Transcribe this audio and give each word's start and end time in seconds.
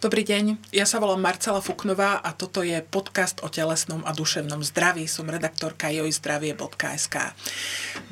Dobrý 0.00 0.24
deň, 0.24 0.72
ja 0.72 0.88
sa 0.88 0.96
volám 0.96 1.20
Marcela 1.20 1.60
Fuknová 1.60 2.24
a 2.24 2.32
toto 2.32 2.64
je 2.64 2.80
podcast 2.80 3.44
o 3.44 3.52
telesnom 3.52 4.00
a 4.08 4.16
duševnom 4.16 4.64
zdraví. 4.64 5.04
Som 5.04 5.28
redaktorka 5.28 5.92
jojzdravie.sk. 5.92 7.36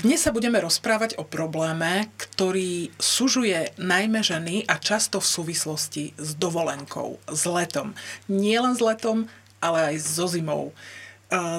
Dnes 0.04 0.20
sa 0.20 0.28
budeme 0.28 0.60
rozprávať 0.60 1.16
o 1.16 1.24
probléme, 1.24 2.12
ktorý 2.20 2.92
sužuje 3.00 3.72
najmä 3.80 4.20
ženy 4.20 4.68
a 4.68 4.76
často 4.76 5.16
v 5.16 5.32
súvislosti 5.32 6.12
s 6.20 6.36
dovolenkou, 6.36 7.24
s 7.24 7.48
letom. 7.48 7.96
Nie 8.28 8.60
len 8.60 8.76
s 8.76 8.84
letom, 8.84 9.24
ale 9.64 9.96
aj 9.96 10.04
so 10.04 10.28
zimou. 10.28 10.76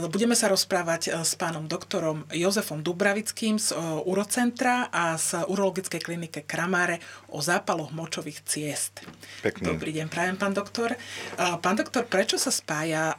Budeme 0.09 0.33
sa 0.33 0.49
rozprávať 0.49 1.13
e, 1.13 1.21
s 1.21 1.37
pánom 1.37 1.69
doktorom 1.69 2.25
Jozefom 2.33 2.81
Dubravickým 2.81 3.61
z 3.61 3.77
e, 3.77 4.01
Urocentra 4.01 4.89
a 4.89 5.13
z 5.13 5.45
urologickej 5.45 6.01
klinike 6.01 6.41
Kramáre 6.41 6.97
o 7.29 7.37
zápaloch 7.37 7.93
močových 7.93 8.41
ciest. 8.49 9.05
Pekný. 9.45 9.69
Dobrý 9.69 9.93
deň, 9.93 10.09
prajem 10.09 10.41
pán 10.41 10.57
doktor. 10.57 10.97
Pán 11.37 11.77
doktor, 11.77 12.09
prečo 12.09 12.41
sa 12.41 12.49
spája 12.49 13.13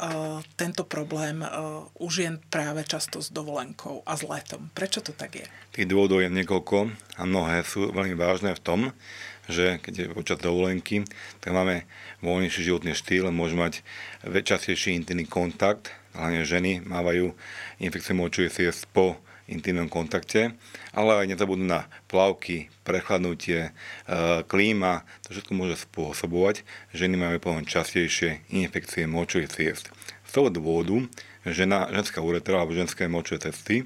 tento 0.59 0.83
problém 0.83 1.39
u 1.95 2.07
žien 2.11 2.43
práve 2.51 2.83
často 2.83 3.23
s 3.23 3.31
dovolenkou 3.31 4.03
a 4.03 4.19
s 4.19 4.27
letom? 4.27 4.75
Prečo 4.75 5.07
to 5.07 5.15
tak 5.15 5.39
je? 5.39 5.47
Tých 5.71 5.87
dôvodov 5.87 6.27
je 6.27 6.35
niekoľko 6.35 6.91
a 7.15 7.23
mnohé 7.31 7.63
sú 7.63 7.95
veľmi 7.95 8.19
vážne 8.19 8.51
v 8.59 8.63
tom, 8.63 8.81
že 9.47 9.79
keď 9.79 9.95
je 9.95 10.07
počas 10.11 10.39
dovolenky, 10.43 11.07
tak 11.39 11.55
máme 11.55 11.87
voľnejší 12.27 12.67
životný 12.67 12.99
štýl, 12.99 13.31
môžeme 13.31 13.71
mať 13.71 13.75
častejší 14.27 14.99
intimný 14.99 15.31
kontakt 15.31 16.00
hlavne 16.15 16.43
ženy 16.43 16.83
mávajú 16.83 17.35
infekciu 17.79 18.15
močových 18.19 18.55
ciest 18.55 18.87
po 18.91 19.19
intimnom 19.51 19.91
kontakte, 19.91 20.55
ale 20.95 21.27
aj 21.27 21.27
nezabudnú 21.35 21.67
na 21.67 21.91
plavky, 22.07 22.71
prechladnutie, 22.87 23.71
e, 23.71 23.71
klíma, 24.47 25.03
to 25.27 25.35
všetko 25.35 25.53
môže 25.59 25.77
spôsobovať, 25.91 26.63
ženy 26.95 27.19
majú 27.19 27.37
potom 27.43 27.67
častejšie 27.67 28.47
infekcie 28.55 29.11
močových 29.11 29.51
ciest. 29.51 29.91
Z 30.31 30.31
toho 30.39 30.55
dôvodu 30.55 31.03
žena, 31.43 31.91
ženská 31.91 32.23
uretra 32.23 32.63
alebo 32.63 32.79
ženské 32.79 33.11
močové 33.11 33.51
cesty 33.51 33.83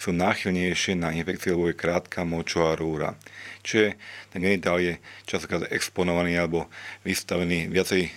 sú 0.00 0.16
náchylnejšie 0.16 0.96
na 0.96 1.12
infekcie, 1.12 1.52
lebo 1.52 1.68
je 1.68 1.76
krátka 1.76 2.24
močová 2.24 2.74
rúra. 2.74 3.14
Čiže 3.62 4.00
ten 4.32 4.40
genitál 4.42 4.80
je 4.80 4.96
častokrát 5.28 5.68
exponovaný 5.70 6.40
alebo 6.40 6.66
vystavený 7.06 7.70
viacej 7.70 8.10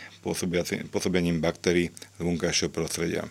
pôsobením 0.89 1.43
baktérií 1.43 1.91
z 1.91 2.21
vonkajšieho 2.23 2.71
prostredia. 2.73 3.27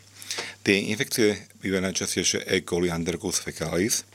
Tie 0.64 0.88
infekcie 0.88 1.36
bývajú 1.60 1.92
najčastejšie 1.92 2.48
E. 2.48 2.64
coli 2.64 2.88
Andercus 2.88 3.36
fecalis. 3.36 4.08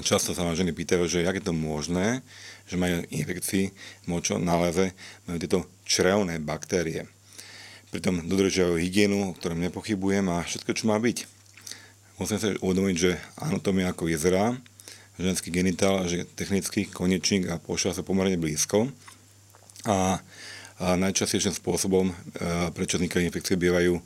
Často 0.00 0.32
sa 0.32 0.48
ma 0.48 0.56
ženy 0.56 0.72
pýtajú, 0.72 1.04
že 1.04 1.20
jak 1.20 1.36
je 1.36 1.44
to 1.44 1.52
možné, 1.52 2.24
že 2.64 2.80
majú 2.80 3.04
infekcii 3.12 3.68
močo 4.08 4.40
náleze, 4.40 4.96
majú 5.28 5.36
tieto 5.36 5.68
črevné 5.84 6.40
baktérie. 6.40 7.04
Pritom 7.92 8.24
dodržiavajú 8.24 8.80
hygienu, 8.80 9.18
o 9.28 9.36
ktorom 9.36 9.60
nepochybujem 9.60 10.24
a 10.32 10.40
všetko, 10.40 10.72
čo 10.72 10.88
má 10.88 10.96
byť. 10.96 11.28
Musím 12.16 12.40
sa 12.40 12.56
uvedomiť, 12.56 12.96
že 12.96 13.20
anatomia 13.36 13.92
ako 13.92 14.08
vyzerá, 14.08 14.56
ženský 15.20 15.52
genitál, 15.52 16.00
že 16.08 16.24
technický 16.32 16.88
konečník 16.88 17.52
a 17.52 17.60
pošva 17.60 17.92
sú 17.92 18.00
pomerne 18.00 18.40
blízko. 18.40 18.88
A, 19.84 20.16
a 20.80 20.96
najčastejším 20.96 21.52
spôsobom, 21.52 22.08
e, 22.08 22.14
prečo 22.72 22.96
vznikajú 22.96 23.28
infekcie, 23.28 23.60
bývajú 23.60 24.00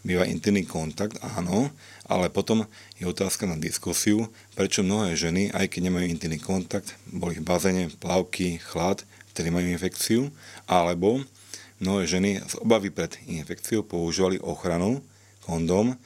býva 0.00 0.24
intimný 0.24 0.64
kontakt, 0.64 1.20
áno, 1.36 1.68
ale 2.08 2.32
potom 2.32 2.64
je 2.96 3.04
otázka 3.04 3.44
na 3.44 3.60
diskusiu, 3.60 4.32
prečo 4.56 4.80
mnohé 4.80 5.14
ženy, 5.14 5.52
aj 5.52 5.68
keď 5.68 5.80
nemajú 5.88 6.06
intimný 6.08 6.40
kontakt, 6.40 6.96
boli 7.06 7.36
v 7.36 7.44
bazéne, 7.44 7.92
plavky, 8.00 8.58
chlad, 8.60 9.04
ktorí 9.36 9.52
majú 9.52 9.66
infekciu, 9.68 10.32
alebo 10.64 11.20
mnohé 11.78 12.08
ženy 12.08 12.40
z 12.44 12.54
obavy 12.60 12.88
pred 12.92 13.14
infekciou 13.28 13.84
používali 13.84 14.40
ochranu, 14.40 15.04
kondom, 15.44 15.96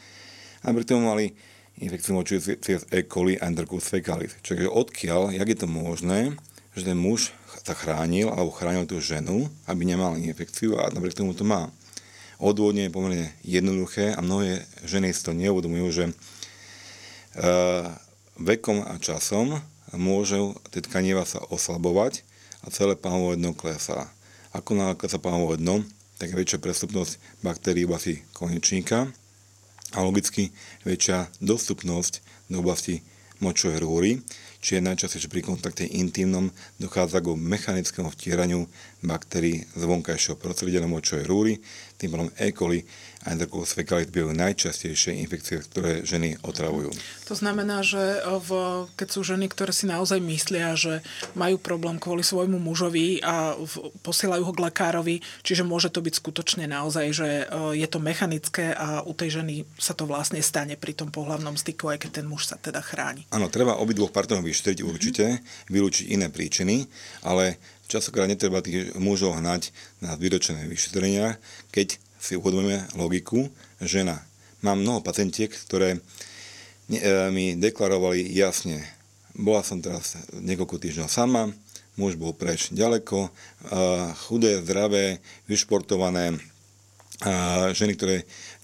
a 0.65 0.67
pritom 0.73 1.05
mali 1.05 1.37
infekciu 1.79 2.15
moču 2.15 2.39
cez 2.41 2.87
E. 2.89 3.01
coli 3.05 3.37
Androcus 3.39 3.91
fecalis. 3.91 4.39
Čiže 4.41 4.71
odkiaľ, 4.71 5.35
jak 5.35 5.49
je 5.51 5.59
to 5.59 5.69
možné, 5.69 6.39
že 6.75 6.87
ten 6.87 6.99
muž 6.99 7.35
sa 7.63 7.75
chránil 7.75 8.31
alebo 8.31 8.55
chránil 8.55 8.87
tú 8.87 8.99
ženu, 8.99 9.47
aby 9.71 9.87
nemal 9.87 10.19
infekciu 10.19 10.79
a 10.79 10.91
napriek 10.91 11.19
tomu 11.19 11.35
to 11.35 11.47
má. 11.47 11.71
Odôvodnenie 12.45 12.93
je 12.93 12.97
pomerne 13.01 13.25
jednoduché 13.41 14.13
a 14.13 14.21
mnohé 14.21 14.69
ženy 14.85 15.17
si 15.17 15.25
to 15.25 15.33
neuvedomujú, 15.33 15.87
že 15.89 16.05
e, 16.05 16.13
vekom 18.37 18.85
a 18.85 19.01
časom 19.01 19.65
môžu 19.97 20.53
tie 20.69 20.85
tkanieva 20.85 21.25
sa 21.25 21.41
oslabovať 21.49 22.21
a 22.61 22.69
celé 22.69 23.01
pánovo 23.01 23.33
dno 23.33 23.57
klesá. 23.57 24.13
Ako 24.53 24.77
náhle 24.77 24.93
klesá 24.93 25.17
pánovo 25.17 25.57
dno, 25.57 25.89
tak 26.21 26.37
je 26.37 26.39
väčšia 26.39 26.61
prestupnosť 26.61 27.17
baktérií 27.41 27.89
v 27.89 27.97
oblasti 27.97 28.15
konečníka 28.37 29.09
a 29.97 29.99
logicky 30.05 30.53
väčšia 30.85 31.33
dostupnosť 31.41 32.21
do 32.53 32.61
oblasti 32.61 33.01
močovej 33.41 33.81
rúry, 33.81 34.11
čiže 34.65 34.81
najčastejšie 34.81 35.29
pri 35.29 35.45
kontakte 35.45 35.85
intimnom 35.85 36.49
dochádza 36.81 37.21
k 37.21 37.37
mechanickému 37.37 38.09
vtieraniu 38.17 38.65
baktérií 39.05 39.69
z 39.77 39.83
vonkajšieho 39.85 40.41
prostredia 40.41 40.81
do 40.81 40.89
močovej 40.89 41.29
rúry, 41.29 41.61
tým 42.01 42.09
pádom 42.17 42.33
E. 42.41 42.49
coli 42.57 42.81
a 43.25 43.33
Enterococcal 43.33 43.81
fecalis 43.81 44.13
bývajú 44.13 44.37
najčastejšie 44.37 45.17
infekcie, 45.25 45.65
ktoré 45.65 46.05
ženy 46.05 46.37
otravujú. 46.45 46.93
To 47.33 47.35
znamená, 47.35 47.81
že 47.81 48.21
v, 48.21 48.51
keď 49.01 49.09
sú 49.09 49.21
ženy, 49.25 49.49
ktoré 49.49 49.73
si 49.73 49.89
naozaj 49.89 50.21
myslia, 50.21 50.77
že 50.77 51.01
majú 51.33 51.57
problém 51.57 51.97
kvôli 51.97 52.21
svojmu 52.21 52.61
mužovi 52.61 53.25
a 53.25 53.57
v, 53.57 53.93
posielajú 54.05 54.45
ho 54.45 54.53
k 54.53 54.63
lekárovi, 54.69 55.17
čiže 55.41 55.65
môže 55.65 55.89
to 55.89 56.05
byť 56.05 56.15
skutočne 56.21 56.65
naozaj, 56.69 57.07
že 57.17 57.29
e, 57.29 57.45
je 57.81 57.89
to 57.89 57.97
mechanické 57.97 58.77
a 58.77 59.01
u 59.01 59.17
tej 59.17 59.41
ženy 59.41 59.65
sa 59.81 59.97
to 59.97 60.05
vlastne 60.05 60.45
stane 60.45 60.77
pri 60.77 60.93
tom 60.93 61.09
pohľavnom 61.09 61.57
styku, 61.57 61.89
aj 61.89 62.05
keď 62.05 62.21
ten 62.21 62.27
muž 62.29 62.53
sa 62.53 62.61
teda 62.61 62.85
chráni. 62.85 63.25
Áno, 63.33 63.49
treba 63.49 63.81
obidvoch 63.81 64.13
partnerov 64.13 64.45
vyšetriť 64.45 64.79
určite, 64.85 65.25
mm-hmm. 65.41 65.73
vylúčiť 65.73 66.07
iné 66.13 66.29
príčiny, 66.29 66.85
ale 67.25 67.57
časokrát 67.89 68.29
netreba 68.29 68.61
tých 68.61 68.93
mužov 69.01 69.41
hnať 69.41 69.73
na 70.05 70.17
výročené 70.17 70.69
vyšetrenia, 70.69 71.41
keď 71.73 72.01
si 72.25 72.41
uvedomíme 72.41 72.89
logiku, 72.97 73.53
žena. 73.85 74.25
Mám 74.65 74.81
mnoho 74.81 75.05
pacientiek, 75.05 75.53
ktoré 75.53 76.01
e, 76.01 76.01
mi 77.29 77.53
deklarovali 77.53 78.33
jasne, 78.33 78.81
bola 79.37 79.61
som 79.61 79.85
teraz 79.85 80.17
niekoľko 80.33 80.81
týždňov 80.81 81.09
sama, 81.13 81.53
muž 82.01 82.17
bol 82.17 82.33
preč 82.33 82.73
ďaleko, 82.73 83.29
e, 83.29 83.31
chudé, 84.25 84.65
zdravé, 84.65 85.21
vyšportované, 85.45 86.41
ženy, 87.73 87.95
ktoré 87.95 88.17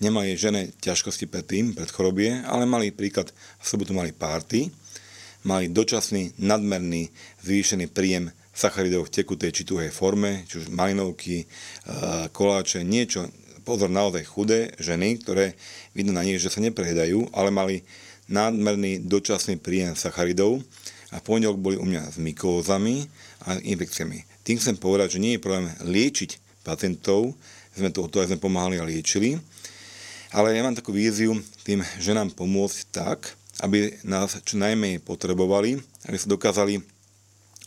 nemali 0.03 0.35
žene 0.35 0.75
ťažkosti 0.83 1.31
predtým, 1.31 1.73
pred 1.73 1.87
chorobie, 1.87 2.35
ale 2.45 2.67
mali 2.67 2.91
príklad, 2.91 3.31
v 3.33 3.65
sobotu 3.65 3.95
mali 3.95 4.11
párty, 4.11 4.69
mali 5.47 5.71
dočasný, 5.71 6.35
nadmerný, 6.37 7.09
zvýšený 7.47 7.87
príjem 7.95 8.35
sacharidov 8.51 9.09
v 9.09 9.15
tekutej 9.23 9.55
či 9.55 9.63
tuhej 9.65 9.95
forme, 9.95 10.45
či 10.45 10.61
už 10.61 10.75
malinovky, 10.75 11.47
koláče, 12.35 12.85
niečo 12.85 13.31
pozor 13.63 13.93
naozaj 13.93 14.25
chudé 14.27 14.75
ženy, 14.81 15.21
ktoré 15.21 15.55
vidno 15.93 16.17
na 16.17 16.25
nich, 16.25 16.41
že 16.41 16.51
sa 16.51 16.65
neprejedajú, 16.65 17.31
ale 17.37 17.55
mali 17.55 17.77
nadmerný 18.31 19.05
dočasný 19.05 19.59
príjem 19.59 19.99
sacharidov 19.99 20.63
a 21.11 21.19
v 21.19 21.27
pondelok 21.27 21.59
boli 21.59 21.77
u 21.77 21.85
mňa 21.85 22.15
s 22.15 22.17
mykózami 22.23 23.11
a 23.47 23.59
infekciami. 23.59 24.23
Tým 24.47 24.57
chcem 24.63 24.77
povedať, 24.79 25.19
že 25.19 25.23
nie 25.23 25.37
je 25.37 25.43
problém 25.43 25.67
liečiť 25.83 26.63
pacientov, 26.63 27.35
sme 27.75 27.91
to 27.91 28.07
to 28.07 28.23
aj 28.23 28.31
sme 28.31 28.43
pomáhali 28.43 28.79
a 28.79 28.87
liečili, 28.87 29.39
ale 30.31 30.55
ja 30.55 30.63
mám 30.63 30.79
takú 30.79 30.95
víziu 30.95 31.35
tým 31.67 31.83
ženám 31.99 32.31
pomôcť 32.39 32.79
tak, 32.95 33.35
aby 33.67 33.99
nás 34.07 34.39
čo 34.47 34.55
najmenej 34.57 35.03
potrebovali, 35.03 35.83
aby 36.07 36.17
sa 36.17 36.31
dokázali 36.31 36.81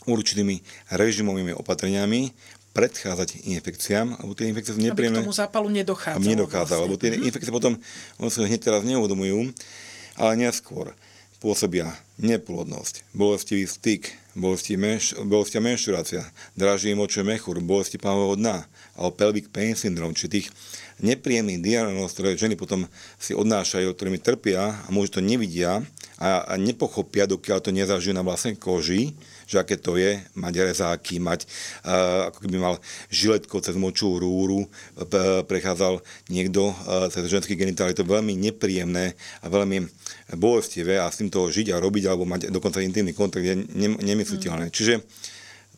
určitými 0.04 0.60
režimovými 0.92 1.56
opatreniami 1.56 2.32
predchádzať 2.74 3.46
infekciám, 3.46 4.18
lebo 4.20 4.34
tie 4.34 4.50
infekcie 4.50 4.74
sú 4.74 4.82
nepríjemné. 4.82 5.22
Aby 5.22 5.24
k 5.24 5.28
tomu 5.30 5.38
zápalu 5.38 5.68
nedochádza. 5.70 6.26
Nedochádza, 6.26 6.74
vlastne. 6.74 6.84
lebo 6.90 6.94
tie 6.98 7.10
mm-hmm. 7.14 7.26
infekcie 7.30 7.52
potom, 7.54 7.74
oni 8.18 8.30
sa 8.34 8.42
hneď 8.42 8.60
teraz 8.60 8.82
neuvedomujú, 8.82 9.54
ale 10.18 10.32
neskôr 10.34 10.90
pôsobia 11.38 11.92
neplodnosť, 12.18 13.04
bolestivý 13.12 13.68
styk, 13.68 14.08
bolesti 14.32 14.80
menš, 14.80 15.12
bolestia 15.28 15.60
menštruácia, 15.60 16.24
draží 16.56 16.96
moče 16.96 17.20
mechúr, 17.20 17.60
bolesti 17.60 18.00
pánového 18.00 18.40
dna, 18.40 18.56
alebo 18.96 19.12
pelvic 19.12 19.52
pain 19.52 19.76
syndrome, 19.76 20.16
či 20.16 20.32
tých 20.32 20.48
nepríjemných 21.04 21.60
diagnóz, 21.60 22.16
ktoré 22.16 22.38
ženy 22.40 22.56
potom 22.56 22.88
si 23.20 23.36
odnášajú, 23.36 23.92
ktorými 23.92 24.24
trpia 24.24 24.72
a 24.72 24.88
môžu 24.88 25.18
to 25.18 25.20
nevidia 25.20 25.84
a, 26.16 26.48
a 26.48 26.54
nepochopia, 26.56 27.28
dokiaľ 27.28 27.58
to 27.60 27.70
nezažijú 27.76 28.16
na 28.16 28.24
vlastnej 28.24 28.56
koži, 28.56 29.12
že 29.44 29.60
aké 29.60 29.76
to 29.76 29.96
je 30.00 30.18
mať 30.36 30.54
rezáky, 30.64 31.20
mať 31.20 31.44
uh, 31.84 32.32
ako 32.32 32.38
keby 32.44 32.56
mal 32.58 32.74
žiletko 33.08 33.60
cez 33.60 33.76
močú 33.76 34.16
rúru, 34.16 34.66
prechádzal 35.46 36.00
niekto 36.32 36.72
uh, 36.72 37.08
cez 37.12 37.28
ženský 37.28 37.54
genitál, 37.54 37.92
je 37.92 38.00
to 38.00 38.08
veľmi 38.08 38.34
nepríjemné 38.34 39.16
a 39.40 39.46
veľmi 39.46 39.86
bolestivé 40.36 40.96
a 40.96 41.12
s 41.12 41.20
týmto 41.20 41.46
žiť 41.48 41.72
a 41.72 41.80
robiť 41.80 42.04
alebo 42.08 42.24
mať 42.24 42.48
dokonca 42.48 42.80
intimný 42.80 43.12
kontakt 43.12 43.44
je 43.44 43.54
ne, 43.56 43.88
nemysliteľné. 44.00 44.68
Mm. 44.68 44.74
Čiže 44.74 44.94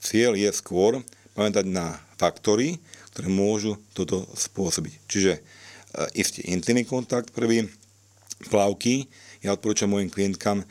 cieľ 0.00 0.38
je 0.38 0.50
skôr 0.54 1.02
pamätať 1.36 1.66
na 1.68 1.98
faktory, 2.16 2.80
ktoré 3.12 3.28
môžu 3.28 3.76
toto 3.92 4.24
spôsobiť. 4.36 4.92
Čiže 5.08 5.32
e, 5.36 5.40
istý 6.16 6.46
intimný 6.52 6.84
kontakt 6.88 7.32
prvý, 7.32 7.68
plavky. 8.48 9.08
Ja 9.44 9.56
odporúčam 9.56 9.92
mojim 9.92 10.12
klientkám, 10.12 10.64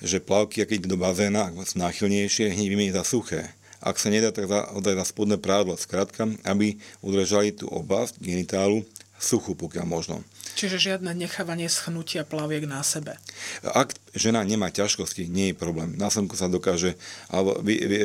že 0.00 0.18
plavky, 0.20 0.64
ak 0.64 0.72
ide 0.72 0.88
do 0.88 0.96
bazéna, 0.96 1.52
ak 1.52 1.76
náchylnejšie, 1.76 2.52
hneď 2.52 2.68
vymeniť 2.72 2.94
za 2.96 3.04
suché. 3.04 3.52
Ak 3.80 3.96
sa 3.96 4.12
nedá, 4.12 4.28
tak 4.28 4.44
za, 4.44 4.68
za 4.76 5.04
spodné 5.08 5.40
prádlo. 5.40 5.72
Skrátka, 5.76 6.28
aby 6.44 6.76
udržali 7.00 7.56
tú 7.56 7.64
oblasť 7.72 8.20
genitálu 8.20 8.84
suchú, 9.20 9.56
pokiaľ 9.56 9.84
možno. 9.88 10.16
Čiže 10.56 10.76
žiadne 10.76 11.16
nechávanie 11.16 11.68
schnutia 11.68 12.24
plaviek 12.24 12.68
na 12.68 12.84
sebe. 12.84 13.16
Ak 13.64 13.96
žena 14.12 14.44
nemá 14.44 14.68
ťažkosti, 14.68 15.28
nie 15.28 15.52
je 15.52 15.56
problém. 15.56 15.96
Na 15.96 16.12
slnku 16.12 16.36
sa 16.36 16.52
dokáže... 16.52 16.96
Alebo, 17.32 17.56
vy, 17.64 17.80
vy, 17.80 17.96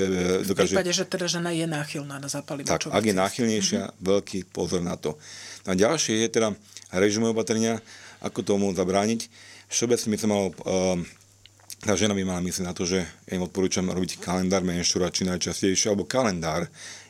dokáže... 0.48 0.76
V 0.76 0.80
prípade, 0.80 0.94
že 0.96 1.04
teda 1.04 1.28
žena 1.28 1.52
je 1.52 1.68
náchylná 1.68 2.20
na 2.20 2.30
zapalivačový 2.32 2.92
Tak, 2.92 2.96
ak 2.96 3.04
je 3.04 3.16
náchylnejšia, 3.16 3.82
mm-hmm. 3.84 4.04
veľký 4.04 4.40
pozor 4.52 4.80
na 4.80 4.96
to. 4.96 5.20
A 5.68 5.76
ďalšie 5.76 6.24
je 6.24 6.28
teda 6.32 6.56
režimové 6.96 7.36
opatrenia, 7.36 7.84
ako 8.24 8.40
tomu 8.46 8.72
zabrániť. 8.72 9.28
Všeobecne 9.68 10.08
by 10.12 10.18
sa 10.20 10.28
malo... 10.32 10.46
Uh, 10.64 11.04
tá 11.86 11.94
žena 11.94 12.18
by 12.18 12.26
mala 12.26 12.42
myslieť 12.42 12.66
na 12.66 12.74
to, 12.74 12.90
že 12.90 13.06
ja 13.06 13.34
im 13.38 13.46
odporúčam 13.46 13.86
robiť 13.86 14.18
kalendár 14.18 14.66
menšturačí 14.66 15.22
najčastejšie, 15.30 15.94
alebo 15.94 16.10
kalendár 16.10 16.66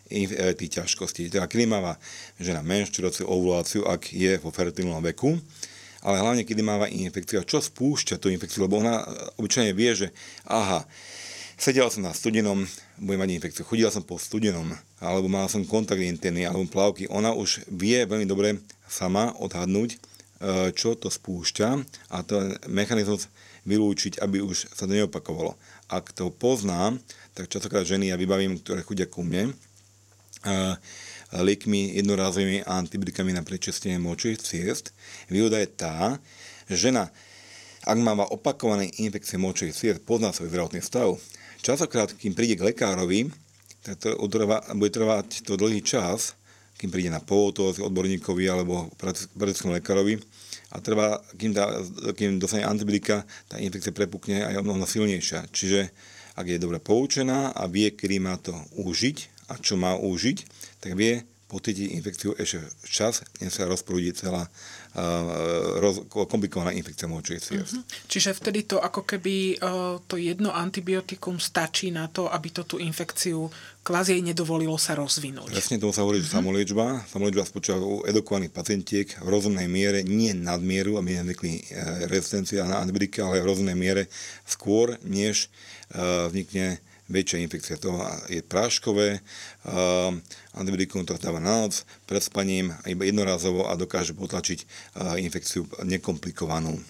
E, 0.05 0.53
tých 0.53 0.77
ťažkostí. 0.81 1.33
Teda 1.33 1.49
kedy 1.49 1.65
máva 1.65 1.97
žena 2.37 2.61
menštruáciu, 2.61 3.25
ovuláciu, 3.25 3.89
ak 3.89 4.13
je 4.13 4.37
vo 4.37 4.53
fertilnom 4.53 5.01
veku, 5.01 5.33
ale 6.05 6.21
hlavne 6.21 6.45
kedy 6.45 6.61
máva 6.61 6.85
infekciu. 6.85 7.41
A 7.41 7.47
čo 7.47 7.57
spúšťa 7.57 8.21
tú 8.21 8.29
infekciu? 8.29 8.69
Lebo 8.69 8.85
ona 8.85 9.01
obyčajne 9.41 9.73
vie, 9.73 9.97
že 9.97 10.07
aha, 10.45 10.85
sedela 11.57 11.89
som 11.89 12.05
na 12.05 12.13
studenom, 12.13 12.69
budem 13.01 13.17
mať 13.17 13.31
infekciu, 13.33 13.65
chodila 13.65 13.89
som 13.89 14.05
po 14.05 14.21
studenom, 14.21 14.77
alebo 15.01 15.25
mala 15.25 15.49
som 15.49 15.65
kontakt 15.65 16.05
interný, 16.05 16.45
alebo 16.45 16.69
plavky. 16.69 17.09
Ona 17.09 17.33
už 17.33 17.65
vie 17.73 18.05
veľmi 18.05 18.29
dobre 18.29 18.61
sama 18.85 19.33
odhadnúť, 19.41 19.89
e, 19.89 20.69
čo 20.77 20.93
to 20.93 21.09
spúšťa 21.09 21.81
a 22.13 22.21
to 22.21 22.53
mechanizmus 22.69 23.25
vylúčiť, 23.65 24.21
aby 24.21 24.45
už 24.45 24.69
sa 24.77 24.85
to 24.85 24.93
neopakovalo. 24.93 25.57
Ak 25.89 26.13
to 26.13 26.29
poznám, 26.29 27.01
tak 27.33 27.49
častokrát 27.49 27.83
ženy 27.85 28.13
ja 28.13 28.17
vybavím, 28.17 28.61
ktoré 28.61 28.85
chodia 28.85 29.09
ku 29.09 29.25
mne, 29.25 29.53
liekmi, 31.33 31.97
jednorázovými 31.99 32.63
antibiotikami 32.69 33.33
na 33.33 33.41
prečistenie 33.41 33.97
močových 33.97 34.39
ciest. 34.39 34.93
Výhoda 35.27 35.57
je 35.59 35.69
tá, 35.69 36.21
že 36.69 36.89
žena, 36.89 37.09
ak 37.85 37.97
má 37.97 38.13
opakované 38.29 38.89
infekcie 39.01 39.41
močových 39.41 39.75
ciest, 39.75 39.99
pozná 40.05 40.29
svoj 40.31 40.53
zdravotný 40.53 40.85
stav. 40.85 41.17
Časokrát, 41.65 42.13
kým 42.13 42.37
príde 42.37 42.57
k 42.57 42.71
lekárovi, 42.71 43.33
tak 43.81 44.01
to 44.01 44.13
utrvá, 44.21 44.61
bude 44.77 44.93
trvať 44.93 45.45
to 45.45 45.57
dlhý 45.57 45.81
čas, 45.81 46.37
kým 46.85 46.93
príde 46.93 47.09
na 47.09 47.17
pôvod 47.17 47.81
odborníkovi 47.81 48.45
alebo 48.45 48.93
praktickému 49.33 49.81
lekárovi 49.81 50.21
a 50.69 50.77
trvá, 50.77 51.17
kým, 51.33 51.49
dá, 51.49 51.81
kým 52.13 52.37
dostane 52.37 52.61
antibiotika, 52.61 53.25
tá 53.49 53.57
infekcia 53.57 53.89
prepukne 53.89 54.45
a 54.45 54.53
je 54.53 54.61
mnoho 54.61 54.85
silnejšia. 54.85 55.49
Čiže 55.49 55.89
ak 56.37 56.45
je 56.45 56.61
dobre 56.61 56.77
poučená 56.77 57.57
a 57.57 57.65
vie, 57.65 57.89
kedy 57.89 58.21
má 58.21 58.37
to 58.37 58.53
užiť, 58.77 59.49
a 59.49 59.57
čo 59.57 59.81
má 59.81 59.97
užiť, 59.97 60.37
tak 60.81 60.93
vie 60.93 61.25
pocítiť 61.45 61.93
infekciu 61.93 62.33
ešte 62.41 62.65
čas, 62.89 63.21
než 63.37 63.53
sa 63.53 63.69
rozprúdi 63.69 64.09
celá 64.17 64.49
uh, 64.49 65.77
roz, 65.77 66.01
komplikovaná 66.09 66.73
infekcia 66.73 67.05
močových 67.05 67.45
ciest. 67.45 67.77
Uh-huh. 67.77 68.09
Čiže 68.09 68.33
vtedy 68.33 68.65
to 68.65 68.81
ako 68.81 69.05
keby 69.05 69.61
uh, 69.61 70.01
to 70.09 70.17
jedno 70.17 70.49
antibiotikum 70.49 71.37
stačí 71.37 71.93
na 71.93 72.09
to, 72.09 72.25
aby 72.33 72.49
to 72.49 72.65
tú 72.65 72.81
infekciu 72.81 73.53
kvázi 73.85 74.17
jej 74.17 74.25
nedovolilo 74.25 74.73
sa 74.81 74.97
rozvinúť. 74.97 75.53
Presne 75.53 75.77
tomu 75.77 75.93
sa 75.93 76.01
hovorí, 76.01 76.17
že 76.17 76.33
uh-huh. 76.33 76.41
samoliečba. 76.41 77.05
Samoliečba 77.05 77.45
spočíva 77.45 77.77
u 77.77 78.01
edukovaných 78.09 78.49
pacientiek 78.49 79.07
v 79.21 79.27
rozumnej 79.29 79.69
miere, 79.69 80.01
nie 80.01 80.33
nadmieru, 80.33 80.97
aby 80.97 81.21
nevznikli 81.21 81.61
uh, 81.61 82.09
rezistencia 82.09 82.65
na 82.65 82.81
antibiotika, 82.81 83.29
ale 83.29 83.45
v 83.45 83.53
rozumnej 83.53 83.77
miere 83.77 84.09
skôr, 84.49 84.97
než 85.05 85.53
uh, 85.93 86.25
vznikne 86.33 86.81
väčšia 87.05 87.41
infekcia. 87.45 87.77
To 87.81 88.01
je 88.29 88.41
práškové, 88.41 89.21
antibiotikum 90.57 91.05
to 91.05 91.17
dáva 91.21 91.37
na 91.37 91.65
noc, 91.65 91.85
pred 92.09 92.21
spaním, 92.21 92.73
iba 92.89 93.05
jednorázovo 93.05 93.69
a 93.69 93.77
dokáže 93.77 94.17
potlačiť 94.17 94.65
infekciu 95.21 95.69
nekomplikovanú. 95.85 96.81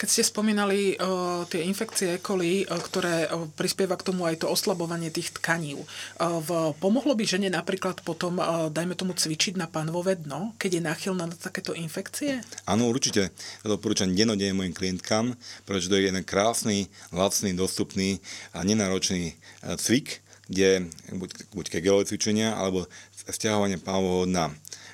Keď 0.00 0.08
ste 0.08 0.24
spomínali 0.24 0.96
uh, 0.96 1.44
tie 1.44 1.60
infekcie 1.68 2.16
E. 2.16 2.18
uh, 2.18 2.64
ktoré 2.80 3.28
uh, 3.28 3.44
prispieva 3.52 4.00
k 4.00 4.08
tomu 4.08 4.24
aj 4.24 4.40
to 4.40 4.46
oslabovanie 4.48 5.12
tých 5.12 5.36
tkaní, 5.36 5.76
v, 6.16 6.48
pomohlo 6.80 7.12
by 7.12 7.24
žene 7.28 7.52
napríklad 7.52 8.00
potom, 8.00 8.40
uh, 8.40 8.72
dajme 8.72 8.96
tomu, 8.96 9.12
cvičiť 9.12 9.60
na 9.60 9.68
panvové 9.68 10.16
dno, 10.16 10.56
keď 10.56 10.80
je 10.80 10.82
náchylná 10.88 11.24
na 11.28 11.36
takéto 11.36 11.76
infekcie? 11.76 12.40
Áno, 12.64 12.88
určite. 12.88 13.28
To 13.60 13.76
odporúčam 13.76 14.08
denodene 14.08 14.56
mojim 14.56 14.72
klientkám, 14.72 15.36
pretože 15.68 15.92
to 15.92 16.00
je 16.00 16.08
jeden 16.08 16.24
krásny, 16.24 16.88
lacný, 17.12 17.52
dostupný 17.52 18.24
a 18.56 18.64
nenáročný 18.64 19.36
cvik, 19.76 20.24
kde 20.48 20.88
buď, 21.12 21.52
buď 21.52 21.66
kegelové 21.76 22.08
cvičenia, 22.08 22.56
alebo 22.56 22.88
stiahovanie 23.28 23.76
pávového 23.78 24.26
dna. 24.26 24.46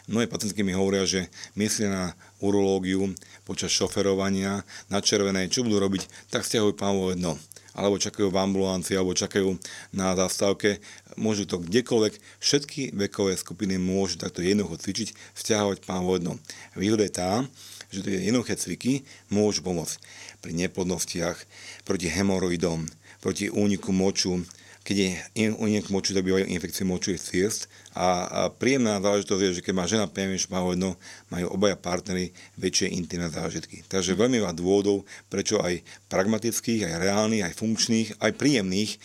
Mnohé 0.07 0.31
pacientky 0.31 0.63
mi 0.63 0.71
hovoria, 0.71 1.03
že 1.03 1.27
myslia 1.59 1.91
na 1.91 2.05
urológiu 2.39 3.11
počas 3.43 3.75
šoferovania 3.75 4.63
na 4.87 5.03
červené, 5.03 5.51
čo 5.51 5.67
budú 5.67 5.83
robiť, 5.83 6.31
tak 6.31 6.47
stiahujú 6.47 6.79
pávové 6.79 7.19
dno 7.19 7.35
alebo 7.77 8.01
čakajú 8.01 8.33
v 8.33 8.41
ambulancii, 8.41 8.97
alebo 8.97 9.13
čakajú 9.13 9.53
na 9.93 10.17
zastávke. 10.17 10.81
Môžu 11.21 11.45
to 11.45 11.61
kdekoľvek, 11.61 12.17
všetky 12.41 12.97
vekové 12.97 13.37
skupiny 13.37 13.77
môžu 13.77 14.17
takto 14.17 14.41
jednoducho 14.41 14.81
cvičiť, 14.81 15.13
vzťahovať 15.37 15.85
pávové 15.85 16.25
dno. 16.25 16.41
Výhoda 16.73 17.05
je 17.05 17.13
tá, 17.13 17.45
že 17.93 18.01
tie 18.01 18.33
jednoduché 18.33 18.57
cviky 18.57 19.05
môžu 19.29 19.61
pomôcť 19.61 20.01
pri 20.41 20.57
neplodnostiach, 20.57 21.37
proti 21.85 22.09
hemoroidom, 22.09 22.89
proti 23.21 23.53
úniku 23.53 23.93
moču, 23.93 24.41
keď 24.87 24.97
je 25.35 25.51
únik 25.51 25.91
moču, 25.91 26.15
tak 26.15 26.23
bývajú 26.23 26.47
infekcie 26.47 26.87
močových 26.87 27.19
ciest 27.19 27.67
a, 27.99 28.31
a 28.31 28.41
príjemná 28.55 29.03
záležitosť 29.03 29.43
je, 29.43 29.55
že 29.59 29.65
keď 29.67 29.75
má 29.75 29.85
žena 29.91 30.07
PMS 30.07 30.47
jedno, 30.47 30.95
majú 31.27 31.47
obaja 31.51 31.75
partnery 31.75 32.31
väčšie 32.55 32.95
intimné 32.95 33.27
zážitky. 33.27 33.83
Takže 33.91 34.15
veľmi 34.15 34.39
veľa 34.39 34.55
dôvodov, 34.55 35.03
prečo 35.27 35.59
aj 35.59 35.83
pragmatických, 36.07 36.87
aj 36.87 37.03
reálnych, 37.03 37.43
aj 37.51 37.59
funkčných, 37.59 38.09
aj 38.23 38.39
príjemných, 38.39 38.91
e, 38.95 38.99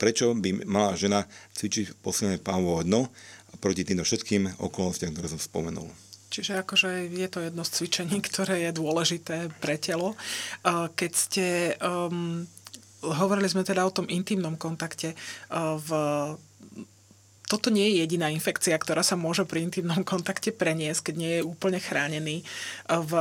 prečo 0.00 0.32
by 0.32 0.64
mala 0.64 0.96
žena 0.96 1.28
cvičiť 1.52 2.00
posilné 2.00 2.40
pávovo 2.40 2.80
dno 2.80 3.12
proti 3.60 3.84
týmto 3.84 4.08
všetkým 4.08 4.64
okolnostiam, 4.64 5.12
ktoré 5.12 5.28
som 5.28 5.42
spomenul. 5.42 5.92
Čiže 6.28 6.60
akože 6.60 7.08
je 7.08 7.28
to 7.28 7.40
jedno 7.40 7.64
z 7.64 7.72
cvičení, 7.76 8.16
ktoré 8.32 8.64
je 8.64 8.72
dôležité 8.72 9.52
pre 9.60 9.76
telo. 9.76 10.16
E, 10.16 10.16
keď 10.96 11.12
ste 11.12 11.46
um, 11.84 12.48
hovorili 13.02 13.50
sme 13.50 13.62
teda 13.62 13.86
o 13.86 13.94
tom 13.94 14.06
intimnom 14.10 14.58
kontakte. 14.58 15.14
V 15.52 15.88
toto 17.48 17.72
nie 17.72 17.88
je 17.88 18.04
jediná 18.04 18.28
infekcia, 18.28 18.76
ktorá 18.76 19.00
sa 19.00 19.16
môže 19.16 19.48
pri 19.48 19.64
intimnom 19.64 20.04
kontakte 20.04 20.52
preniesť, 20.52 21.10
keď 21.10 21.14
nie 21.16 21.32
je 21.40 21.46
úplne 21.48 21.80
chránený. 21.80 22.44
V, 22.84 23.12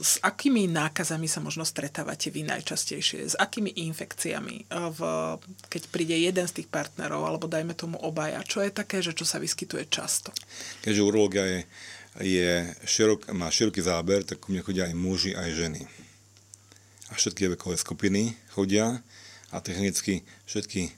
s 0.00 0.16
akými 0.24 0.64
nákazami 0.64 1.28
sa 1.28 1.44
možno 1.44 1.60
stretávate 1.68 2.32
vy 2.32 2.48
najčastejšie? 2.48 3.20
S 3.28 3.36
akými 3.36 3.76
infekciami? 3.92 4.72
V, 4.72 5.00
keď 5.68 5.82
príde 5.92 6.16
jeden 6.16 6.48
z 6.48 6.56
tých 6.64 6.72
partnerov, 6.72 7.28
alebo 7.28 7.52
dajme 7.52 7.76
tomu 7.76 8.00
obaja. 8.00 8.40
Čo 8.48 8.64
je 8.64 8.72
také, 8.72 9.04
že 9.04 9.12
čo 9.12 9.28
sa 9.28 9.36
vyskytuje 9.36 9.92
často? 9.92 10.32
Keďže 10.80 11.04
urológia 11.04 11.44
je, 11.44 11.60
je 12.24 12.52
širok, 12.88 13.28
má 13.36 13.52
široký 13.52 13.84
záber, 13.84 14.24
tak 14.24 14.40
ku 14.40 14.56
mne 14.56 14.64
chodia 14.64 14.88
aj 14.88 14.96
muži, 14.96 15.36
aj 15.36 15.52
ženy. 15.52 15.84
A 17.06 17.14
všetky 17.14 17.52
vekové 17.52 17.76
skupiny 17.76 18.40
chodia 18.56 19.04
a 19.56 19.64
technicky 19.64 20.20
všetky 20.44 20.92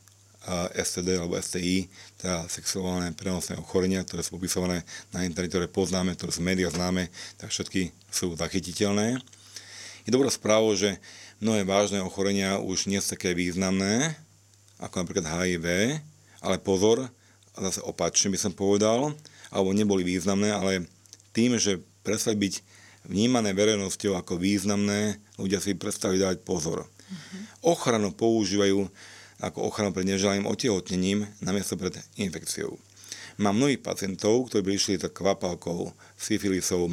STD 0.74 1.20
alebo 1.20 1.36
STI, 1.38 1.86
teda 2.18 2.48
sexuálne 2.50 3.12
prenosné 3.14 3.60
ochorenia, 3.60 4.02
ktoré 4.02 4.24
sú 4.24 4.40
popisované 4.40 4.82
na 5.14 5.22
internete, 5.22 5.54
ktoré 5.54 5.68
poznáme, 5.70 6.16
ktoré 6.16 6.32
sú 6.32 6.42
médiá 6.42 6.72
známe, 6.72 7.12
tak 7.36 7.52
všetky 7.52 7.92
sú 8.10 8.34
zachytiteľné. 8.34 9.20
Je 10.08 10.10
dobrá 10.10 10.32
správa, 10.32 10.72
že 10.72 10.96
mnohé 11.38 11.68
vážne 11.68 12.00
ochorenia 12.00 12.56
už 12.58 12.88
nie 12.88 12.96
sú 12.98 13.12
také 13.14 13.36
významné, 13.36 14.16
ako 14.80 15.04
napríklad 15.04 15.26
HIV, 15.28 15.66
ale 16.40 16.56
pozor, 16.58 17.12
zase 17.52 17.84
opačne 17.84 18.32
by 18.32 18.38
som 18.40 18.52
povedal, 18.54 19.12
alebo 19.52 19.76
neboli 19.76 20.06
významné, 20.06 20.48
ale 20.54 20.88
tým, 21.36 21.60
že 21.60 21.82
prestali 22.00 22.40
byť 22.40 22.54
vnímané 23.04 23.52
verejnosťou 23.52 24.16
ako 24.16 24.40
významné, 24.40 25.20
ľudia 25.36 25.60
si 25.60 25.76
prestali 25.76 26.16
dať 26.16 26.40
pozor. 26.40 26.88
Ochranu 27.64 28.14
používajú 28.14 28.88
ako 29.38 29.58
ochranu 29.70 29.94
pred 29.94 30.06
neželaným 30.06 30.50
otehotnením 30.50 31.26
namiesto 31.38 31.78
pred 31.78 31.94
infekciou. 32.18 32.74
Mám 33.38 33.54
mnohých 33.54 33.86
pacientov, 33.86 34.50
ktorí 34.50 34.66
prišli 34.66 34.98
tak 34.98 35.14
kvapalkou, 35.14 35.94
syfilisou, 36.18 36.90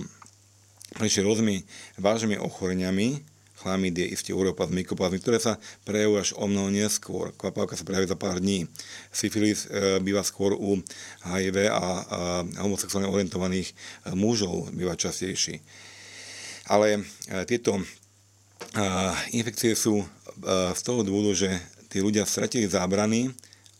prišli 0.94 1.26
rôznymi 1.26 1.56
vážnymi 1.98 2.38
ochoreniami 2.38 3.26
chlamídie, 3.66 4.06
isté 4.14 4.30
uropazmy, 4.30 4.86
mykoplazmy, 4.86 5.18
ktoré 5.18 5.42
sa 5.42 5.58
prejavujú 5.90 6.18
až 6.22 6.30
o 6.38 6.46
mnoho 6.46 6.70
neskôr. 6.70 7.34
Kvapavka 7.34 7.74
sa 7.74 7.82
prejavuje 7.82 8.14
za 8.14 8.20
pár 8.20 8.38
dní. 8.38 8.70
Syfilis 9.10 9.66
e, 9.66 9.98
býva 10.06 10.22
skôr 10.22 10.54
u 10.54 10.78
HIV 11.26 11.74
a, 11.74 11.74
a 11.74 11.82
homosexuálne 12.62 13.10
orientovaných 13.10 13.74
e, 13.74 13.76
mužov 14.14 14.70
býva 14.70 14.94
častejší. 14.94 15.66
Ale 16.70 17.00
e, 17.00 17.02
tieto 17.50 17.82
e, 18.76 18.84
infekcie 19.40 19.74
sú 19.74 20.04
z 20.76 20.82
toho 20.84 21.02
dôvodu, 21.02 21.48
že 21.48 21.50
tí 21.88 22.04
ľudia 22.04 22.28
stratili 22.28 22.68
zábrany 22.68 23.32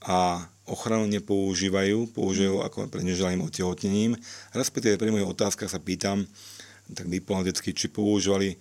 a 0.08 0.48
ochranu 0.66 1.06
nepoužívajú, 1.12 2.16
používajú 2.16 2.64
ako 2.64 2.78
pre 2.90 3.04
neželaným 3.04 3.46
otehotnením. 3.46 4.16
Respektíve 4.56 4.98
pri 4.98 5.12
mojich 5.12 5.30
otázkach 5.30 5.70
sa 5.70 5.84
pýtam, 5.84 6.26
tak 6.94 7.10
diplomaticky, 7.10 7.74
či 7.74 7.92
používali 7.92 8.58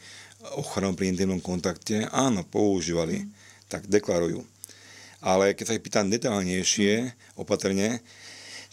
ochranu 0.58 0.92
pri 0.96 1.12
intimnom 1.12 1.40
kontakte. 1.40 2.08
Áno, 2.12 2.44
používali, 2.44 3.24
tak 3.70 3.88
deklarujú. 3.88 4.44
Ale 5.24 5.56
keď 5.56 5.64
sa 5.64 5.76
ich 5.76 5.84
pýtam 5.84 6.12
detálnejšie, 6.12 7.16
opatrne, 7.40 8.04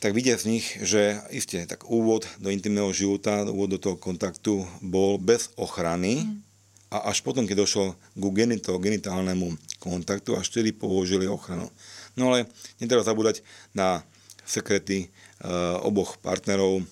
tak 0.03 0.17
vidia 0.17 0.35
z 0.35 0.49
nich, 0.49 0.65
že 0.81 1.21
isté, 1.31 1.63
tak 1.69 1.87
úvod 1.87 2.27
do 2.41 2.49
intimného 2.49 2.89
života, 2.91 3.45
úvod 3.47 3.77
do 3.77 3.79
toho 3.79 3.95
kontaktu 3.95 4.65
bol 4.81 5.21
bez 5.21 5.53
ochrany 5.55 6.25
a 6.91 7.07
až 7.07 7.23
potom, 7.23 7.47
keď 7.47 7.63
došlo 7.63 7.95
ku 8.19 8.29
genito, 8.35 8.75
genitálnemu 8.75 9.55
kontaktu, 9.79 10.35
až 10.35 10.51
vtedy 10.51 10.75
použili 10.75 11.23
ochranu. 11.23 11.71
No 12.19 12.35
ale 12.35 12.51
netreba 12.83 13.07
zabúdať 13.07 13.39
na 13.71 14.03
sekrety 14.43 15.07
e, 15.07 15.07
oboch 15.87 16.19
partnerov, 16.19 16.83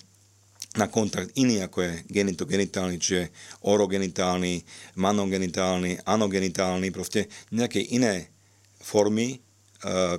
na 0.78 0.86
kontakt 0.86 1.34
iný 1.34 1.66
ako 1.66 1.82
je 1.82 1.92
genitogenitálny, 2.08 2.96
čiže 3.02 3.34
orogenitálny, 3.66 4.62
manogenitálny, 4.96 6.06
anogenitálny, 6.06 6.94
proste 6.94 7.26
nejaké 7.50 7.82
iné 7.90 8.30
formy 8.78 9.36
e, 9.36 9.38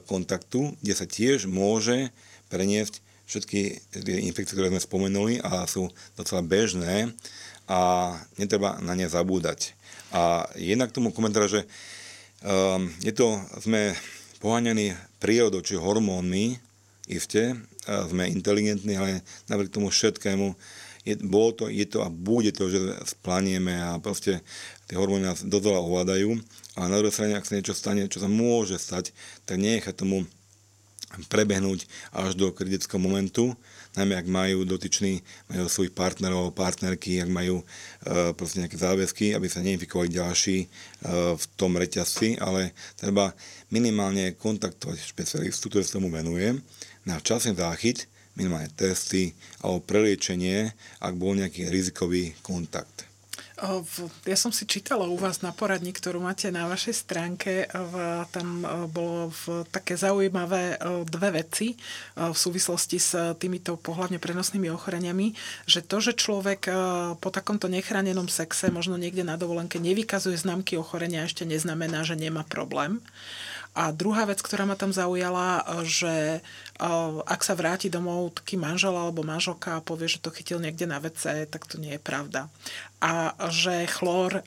kontaktu, 0.05 0.75
kde 0.83 0.93
sa 0.93 1.07
tiež 1.07 1.47
môže 1.47 2.11
preniesť 2.51 2.99
všetky 3.31 3.61
tie 4.03 4.17
infekcie, 4.27 4.59
ktoré 4.59 4.67
sme 4.67 4.83
spomenuli 4.83 5.39
a 5.39 5.63
sú 5.63 5.87
docela 6.19 6.43
bežné 6.43 7.15
a 7.71 7.77
netreba 8.35 8.75
na 8.83 8.91
ne 8.99 9.07
zabúdať. 9.07 9.71
A 10.11 10.43
jednak 10.59 10.91
tomu 10.91 11.15
komentára, 11.15 11.47
že 11.47 11.63
um, 12.43 12.91
je 12.99 13.15
to, 13.15 13.39
sme 13.63 13.95
poháňaní 14.43 14.91
prírodou, 15.23 15.63
či 15.63 15.79
hormónmi, 15.79 16.59
isté, 17.07 17.55
sme 17.87 18.29
inteligentní, 18.29 18.99
ale 18.99 19.25
napriek 19.49 19.73
tomu 19.73 19.89
všetkému 19.89 20.53
je, 21.01 21.17
bolo 21.17 21.49
to, 21.53 21.65
je 21.65 21.85
to 21.89 22.05
a 22.05 22.13
bude 22.13 22.53
to, 22.53 22.69
že 22.69 22.77
splanieme 23.17 23.73
a 23.73 23.97
proste 23.97 24.37
tie 24.85 24.95
hormóny 24.97 25.25
nás 25.25 25.41
dosť 25.41 25.73
ovládajú. 25.73 26.37
A 26.77 26.85
na 26.85 27.01
druhej 27.01 27.13
strane, 27.13 27.33
ak 27.33 27.47
sa 27.49 27.57
niečo 27.57 27.73
stane, 27.73 28.05
čo 28.05 28.21
sa 28.21 28.29
môže 28.29 28.77
stať, 28.77 29.09
tak 29.49 29.57
nechať 29.57 29.97
tomu 29.97 30.29
prebehnúť 31.27 31.89
až 32.15 32.37
do 32.37 32.53
kritického 32.53 33.01
momentu, 33.01 33.57
najmä 33.99 34.15
ak 34.15 34.27
majú 34.27 34.63
dotyční, 34.63 35.19
majú 35.51 35.67
svojich 35.67 35.91
partnerov, 35.91 36.55
partnerky, 36.55 37.19
ak 37.19 37.29
majú 37.29 37.59
e, 37.59 37.65
proste 38.31 38.63
nejaké 38.63 38.79
záväzky, 38.79 39.25
aby 39.35 39.47
sa 39.51 39.59
neinfikovali 39.59 40.07
ďalší 40.07 40.57
e, 40.63 40.67
v 41.35 41.43
tom 41.59 41.75
reťazci, 41.75 42.39
ale 42.39 42.71
treba 42.95 43.35
minimálne 43.67 44.31
kontaktovať 44.39 44.95
špecialistu, 45.03 45.67
ktorý 45.67 45.83
sa 45.83 45.99
tomu 45.99 46.07
venuje, 46.07 46.55
na 47.03 47.19
časný 47.19 47.57
záchyt, 47.57 48.07
minimálne 48.39 48.71
testy 48.79 49.35
alebo 49.59 49.83
preliečenie, 49.83 50.71
ak 51.03 51.13
bol 51.19 51.35
nejaký 51.35 51.67
rizikový 51.67 52.31
kontakt. 52.39 53.10
Ja 54.25 54.33
som 54.33 54.49
si 54.49 54.65
čítala 54.65 55.05
u 55.05 55.13
vás 55.21 55.45
na 55.45 55.53
poradní, 55.53 55.93
ktorú 55.93 56.17
máte 56.17 56.49
na 56.49 56.65
vašej 56.65 56.95
stránke. 56.97 57.69
Tam 58.33 58.65
bolo 58.89 59.29
v 59.45 59.69
také 59.69 59.93
zaujímavé 59.93 60.81
dve 61.05 61.45
veci 61.45 61.77
v 62.17 62.33
súvislosti 62.33 62.97
s 62.97 63.13
týmito 63.37 63.77
pohľadne 63.77 64.17
prenosnými 64.17 64.65
ochoreniami, 64.73 65.37
že 65.69 65.85
to, 65.85 66.01
že 66.01 66.17
človek 66.17 66.73
po 67.21 67.29
takomto 67.29 67.69
nechránenom 67.69 68.25
sexe 68.25 68.73
možno 68.73 68.97
niekde 68.97 69.21
na 69.21 69.37
dovolenke 69.37 69.77
nevykazuje 69.77 70.41
známky 70.41 70.73
ochorenia, 70.81 71.29
ešte 71.29 71.45
neznamená, 71.45 72.01
že 72.01 72.17
nemá 72.17 72.41
problém. 72.49 72.97
A 73.71 73.95
druhá 73.95 74.27
vec, 74.27 74.43
ktorá 74.43 74.67
ma 74.67 74.75
tam 74.75 74.91
zaujala, 74.91 75.63
že 75.87 76.43
ak 77.23 77.39
sa 77.39 77.55
vráti 77.55 77.87
domov 77.87 78.35
taký 78.35 78.59
manžel 78.59 78.91
alebo 78.91 79.23
manželka 79.23 79.79
a 79.79 79.85
povie, 79.85 80.11
že 80.11 80.19
to 80.19 80.27
chytil 80.27 80.59
niekde 80.59 80.83
na 80.83 80.99
WC, 80.99 81.47
tak 81.47 81.63
to 81.63 81.79
nie 81.79 81.95
je 81.95 82.01
pravda. 82.03 82.51
A 82.99 83.31
že 83.47 83.87
chlór 83.87 84.43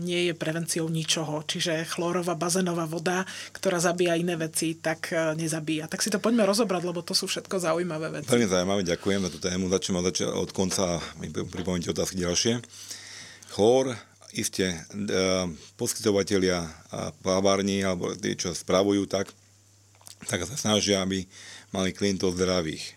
nie 0.00 0.30
je 0.30 0.34
prevenciou 0.34 0.88
ničoho. 0.88 1.44
Čiže 1.44 1.84
chlórová 1.84 2.32
bazénová 2.32 2.88
voda, 2.88 3.28
ktorá 3.52 3.76
zabíja 3.76 4.16
iné 4.16 4.40
veci, 4.40 4.72
tak 4.72 5.12
nezabíja. 5.36 5.92
Tak 5.92 6.00
si 6.00 6.08
to 6.08 6.16
poďme 6.16 6.48
rozobrať, 6.48 6.82
lebo 6.88 7.04
to 7.04 7.12
sú 7.12 7.28
všetko 7.28 7.60
zaujímavé 7.60 8.24
veci. 8.24 8.32
Veľmi 8.32 8.48
zaujímavé, 8.48 8.80
ďakujem 8.88 9.20
za 9.20 9.30
tú 9.30 9.38
tému. 9.42 9.68
Začnem 9.68 10.00
od 10.32 10.50
konca 10.56 10.96
mi 11.20 11.28
pripomínte 11.28 11.92
otázky 11.92 12.24
ďalšie. 12.24 12.64
Chlór 13.52 13.92
iste 14.32 14.72
e, 14.72 14.76
poskytovateľia 15.76 16.64
plavárni 17.20 17.84
alebo 17.84 18.16
tí, 18.16 18.36
čo 18.36 18.56
spravujú 18.56 19.04
tak, 19.08 19.28
tak 20.26 20.44
sa 20.46 20.56
snažia, 20.56 21.02
aby 21.04 21.24
mali 21.72 21.92
klientov 21.92 22.36
zdravých. 22.36 22.96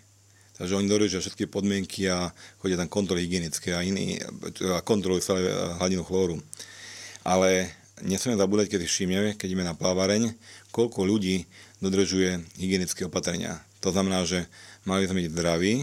Takže 0.56 0.80
oni 0.80 0.88
dodržia 0.88 1.20
všetky 1.20 1.52
podmienky 1.52 2.08
a 2.08 2.32
chodia 2.64 2.80
tam 2.80 2.88
kontroly 2.88 3.28
hygienické 3.28 3.76
a 3.76 3.84
iní 3.84 4.24
a 4.72 4.80
kontrolujú 4.80 5.20
celé 5.36 5.52
hladinu 5.52 6.08
chlóru. 6.08 6.40
Ale 7.28 7.68
nesmieme 8.00 8.40
zabúdať, 8.40 8.72
keď 8.72 8.88
všimneme, 8.88 9.30
keď 9.36 9.48
ideme 9.52 9.68
na 9.68 9.76
plávareň, 9.76 10.32
koľko 10.72 11.04
ľudí 11.04 11.44
dodržuje 11.84 12.40
hygienické 12.56 13.04
opatrenia. 13.04 13.60
To 13.84 13.92
znamená, 13.92 14.24
že 14.24 14.48
mali 14.88 15.04
sme 15.12 15.28
byť 15.28 15.34
zdraví, 15.36 15.74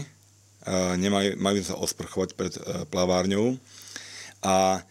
nemali, 0.97 1.35
mali 1.37 1.59
sa 1.61 1.77
osprchovať 1.77 2.29
pred 2.33 2.53
e, 2.55 2.61
plavárňou 2.87 3.59
a 4.43 4.81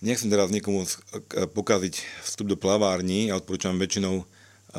Nechcem 0.00 0.32
teraz 0.32 0.48
niekomu 0.48 0.88
pokaziť 1.52 2.24
vstup 2.24 2.48
do 2.48 2.56
plavárni, 2.56 3.28
ja 3.28 3.36
odporúčam 3.36 3.76
väčšinou 3.76 4.24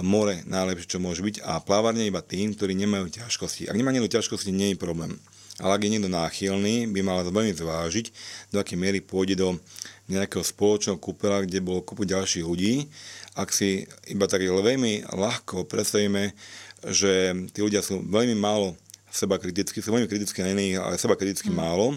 more 0.02 0.42
najlepšie, 0.50 0.98
čo 0.98 1.04
môže 1.04 1.22
byť 1.22 1.46
a 1.46 1.62
plavárne 1.62 2.10
iba 2.10 2.26
tým, 2.26 2.58
ktorí 2.58 2.74
nemajú 2.74 3.12
ťažkosti. 3.12 3.70
Ak 3.70 3.78
nemá 3.78 3.94
niekto 3.94 4.18
ťažkosti, 4.18 4.50
nie 4.50 4.74
je 4.74 4.82
problém. 4.82 5.14
Ale 5.62 5.78
ak 5.78 5.84
je 5.86 5.92
niekto 5.94 6.10
náchylný, 6.10 6.90
by 6.90 7.06
mal 7.06 7.22
veľmi 7.22 7.54
zvážiť, 7.54 8.06
do 8.50 8.58
akej 8.58 8.82
miery 8.82 8.98
pôjde 9.04 9.38
do 9.38 9.62
nejakého 10.10 10.42
spoločného 10.42 10.98
kúpela, 10.98 11.46
kde 11.46 11.62
bolo 11.62 11.86
kopu 11.86 12.08
ďalších 12.08 12.42
ľudí. 12.42 12.90
Ak 13.38 13.54
si 13.54 13.86
iba 14.10 14.26
tak 14.26 14.42
veľmi 14.42 15.06
ľahko 15.12 15.70
predstavíme, 15.70 16.34
že 16.90 17.36
tí 17.54 17.62
ľudia 17.62 17.86
sú 17.86 18.02
veľmi 18.02 18.34
málo 18.34 18.74
seba 19.14 19.38
kritickí, 19.38 19.86
sú 19.86 19.94
veľmi 19.94 20.10
kritickí 20.10 20.42
na 20.42 20.56
iných, 20.56 20.82
ale 20.82 20.98
seba 20.98 21.14
kriticky 21.14 21.52
mm. 21.52 21.58
málo 21.62 21.94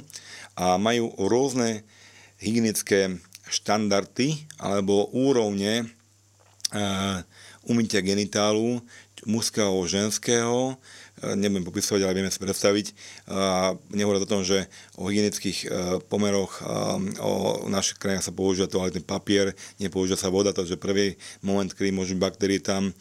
a 0.58 0.76
majú 0.76 1.14
rôzne 1.16 1.86
hygienické 2.40 3.20
štandardy 3.48 4.48
alebo 4.56 5.12
úrovne 5.12 5.84
uh, 6.72 7.20
umytia 7.68 8.00
genitálu 8.04 8.80
mužského, 9.24 9.72
ženského, 9.88 10.76
e, 11.22 11.36
nebudem 11.36 11.64
popisovať, 11.64 12.00
ale 12.04 12.16
vieme 12.16 12.28
si 12.28 12.40
predstaviť. 12.40 12.86
A 13.32 13.72
nehovoriť 13.92 14.20
o 14.20 14.30
tom, 14.30 14.44
že 14.44 14.68
o 15.00 15.08
hygienických 15.08 15.58
e, 15.64 15.66
pomeroch 16.06 16.60
o 17.20 17.64
našich 17.72 17.96
krajinách 17.96 18.28
sa 18.28 18.36
používa 18.36 18.68
toaletný 18.68 19.00
papier, 19.00 19.56
nepoužíva 19.80 20.20
sa 20.20 20.28
voda, 20.28 20.52
takže 20.52 20.76
prvý 20.76 21.16
moment, 21.40 21.68
kedy 21.72 21.90
môžu 21.90 22.14
baktérie 22.20 22.60
tam, 22.60 22.92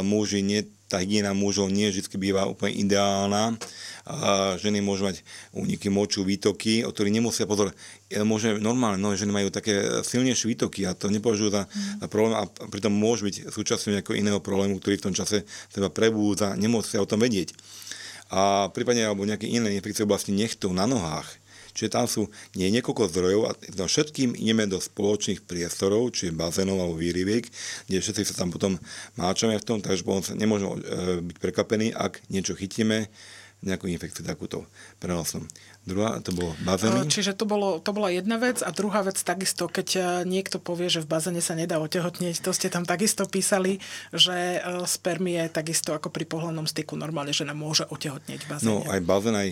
muži 0.00 0.40
nie 0.40 0.64
tá 0.88 1.00
hygiena 1.00 1.32
mužov 1.32 1.72
nie 1.72 1.88
vždy 1.88 2.06
býva 2.20 2.46
úplne 2.46 2.76
ideálna. 2.76 3.56
A 4.04 4.60
ženy 4.60 4.84
môžu 4.84 5.08
mať 5.08 5.24
úniky 5.56 5.88
moču, 5.88 6.28
výtoky, 6.28 6.84
o 6.84 6.92
ktorých 6.92 7.16
nemusia 7.16 7.48
pozor. 7.48 7.72
Môže, 8.12 8.60
normálne, 8.60 9.00
no, 9.00 9.16
ženy 9.16 9.32
majú 9.32 9.48
také 9.48 10.04
silnejšie 10.04 10.52
výtoky 10.52 10.84
a 10.84 10.92
to 10.92 11.08
nepovažujú 11.08 11.48
za, 11.48 11.64
mm. 11.64 12.12
problém 12.12 12.36
a 12.36 12.44
pritom 12.68 12.92
môže 12.92 13.24
byť 13.24 13.36
súčasťou 13.48 13.96
nejakého 13.96 14.20
iného 14.20 14.44
problému, 14.44 14.76
ktorý 14.76 15.00
v 15.00 15.06
tom 15.08 15.14
čase 15.16 15.48
treba 15.72 15.88
prebúdza, 15.88 16.52
nemusia 16.52 17.00
o 17.00 17.08
tom 17.08 17.24
vedieť. 17.24 17.56
A 18.28 18.68
prípadne 18.72 19.08
alebo 19.08 19.24
nejaké 19.24 19.48
iné 19.48 19.72
infekcie 19.72 20.04
v 20.04 20.12
oblasti 20.12 20.36
nechtov 20.36 20.76
na 20.76 20.84
nohách, 20.84 21.28
Čiže 21.74 21.90
tam 21.90 22.06
sú 22.06 22.30
nie 22.54 22.70
niekoľko 22.70 23.10
zdrojov 23.10 23.42
a 23.50 23.52
no 23.74 23.90
všetkým 23.90 24.38
ideme 24.38 24.70
do 24.70 24.78
spoločných 24.78 25.42
priestorov, 25.42 26.14
čiže 26.14 26.30
bazénov 26.30 26.78
alebo 26.78 26.96
výriviek, 26.96 27.50
kde 27.90 27.98
všetci 27.98 28.22
sa 28.30 28.34
tam 28.38 28.54
potom 28.54 28.78
máčame 29.18 29.58
v 29.58 29.66
tom, 29.66 29.78
takže 29.82 30.06
potom 30.06 30.22
nemôžeme 30.38 30.78
e, 30.78 30.82
byť 31.26 31.36
prekvapení, 31.42 31.90
ak 31.90 32.22
niečo 32.30 32.54
chytíme, 32.54 33.10
nejakú 33.64 33.88
infekciu 33.88 34.22
takúto 34.22 34.68
prenosnú. 35.00 35.48
Druhá, 35.84 36.20
to 36.20 36.32
bolo 36.32 36.52
bazény. 36.64 37.08
Čiže 37.08 37.36
to, 37.36 37.44
bolo, 37.44 37.80
to 37.80 37.92
bola 37.92 38.08
jedna 38.08 38.40
vec 38.40 38.64
a 38.64 38.72
druhá 38.72 39.04
vec 39.04 39.20
takisto, 39.20 39.68
keď 39.68 39.88
e, 39.96 40.00
niekto 40.24 40.56
povie, 40.56 40.88
že 40.88 41.04
v 41.04 41.10
bazéne 41.10 41.40
sa 41.44 41.52
nedá 41.56 41.76
otehotnieť, 41.80 42.40
to 42.40 42.56
ste 42.56 42.72
tam 42.72 42.88
takisto 42.88 43.28
písali, 43.28 43.80
že 44.12 44.60
e, 44.64 44.80
spermie 44.88 45.48
takisto 45.52 45.92
ako 45.92 46.08
pri 46.08 46.24
pohľadnom 46.24 46.64
styku 46.64 46.96
normálne, 46.96 47.36
že 47.36 47.44
nám 47.44 47.60
môže 47.60 47.84
otehotnieť 47.88 48.40
v 48.44 48.48
bazéne. 48.48 48.68
No 48.68 48.84
aj 48.88 49.00
bazén, 49.04 49.36
aj, 49.36 49.50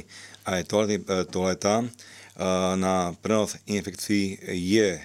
aj 0.48 0.60
toaleta, 1.28 1.84
na 2.76 3.12
prenos 3.20 3.60
infekcií 3.68 4.40
je 4.48 4.96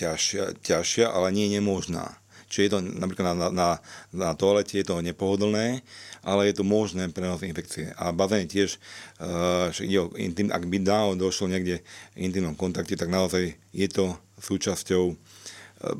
ťažšia, 0.00 0.64
ťažšia, 0.64 1.12
ale 1.12 1.28
nie 1.28 1.52
je 1.52 1.60
nemožná. 1.60 2.16
Čiže 2.50 2.64
je 2.66 2.72
to 2.72 2.80
napríklad 2.82 3.38
na, 3.38 3.48
na, 3.52 3.68
na 4.10 4.30
toalete 4.34 4.82
je 4.82 4.86
to 4.88 4.98
nepohodlné, 4.98 5.86
ale 6.20 6.50
je 6.50 6.60
to 6.60 6.64
možné 6.64 7.08
prenos 7.12 7.40
infekcie. 7.42 7.92
A 7.96 8.12
bazén 8.12 8.44
tiež, 8.48 8.76
uh, 9.20 9.72
intim, 10.20 10.52
ak 10.52 10.64
by 10.68 10.76
náhodou 10.80 11.28
došlo 11.28 11.48
niekde 11.48 11.80
v 12.16 12.28
intimnom 12.28 12.56
kontakte, 12.56 12.96
tak 12.96 13.08
naozaj 13.08 13.56
je 13.72 13.88
to 13.88 14.16
súčasťou 14.40 15.16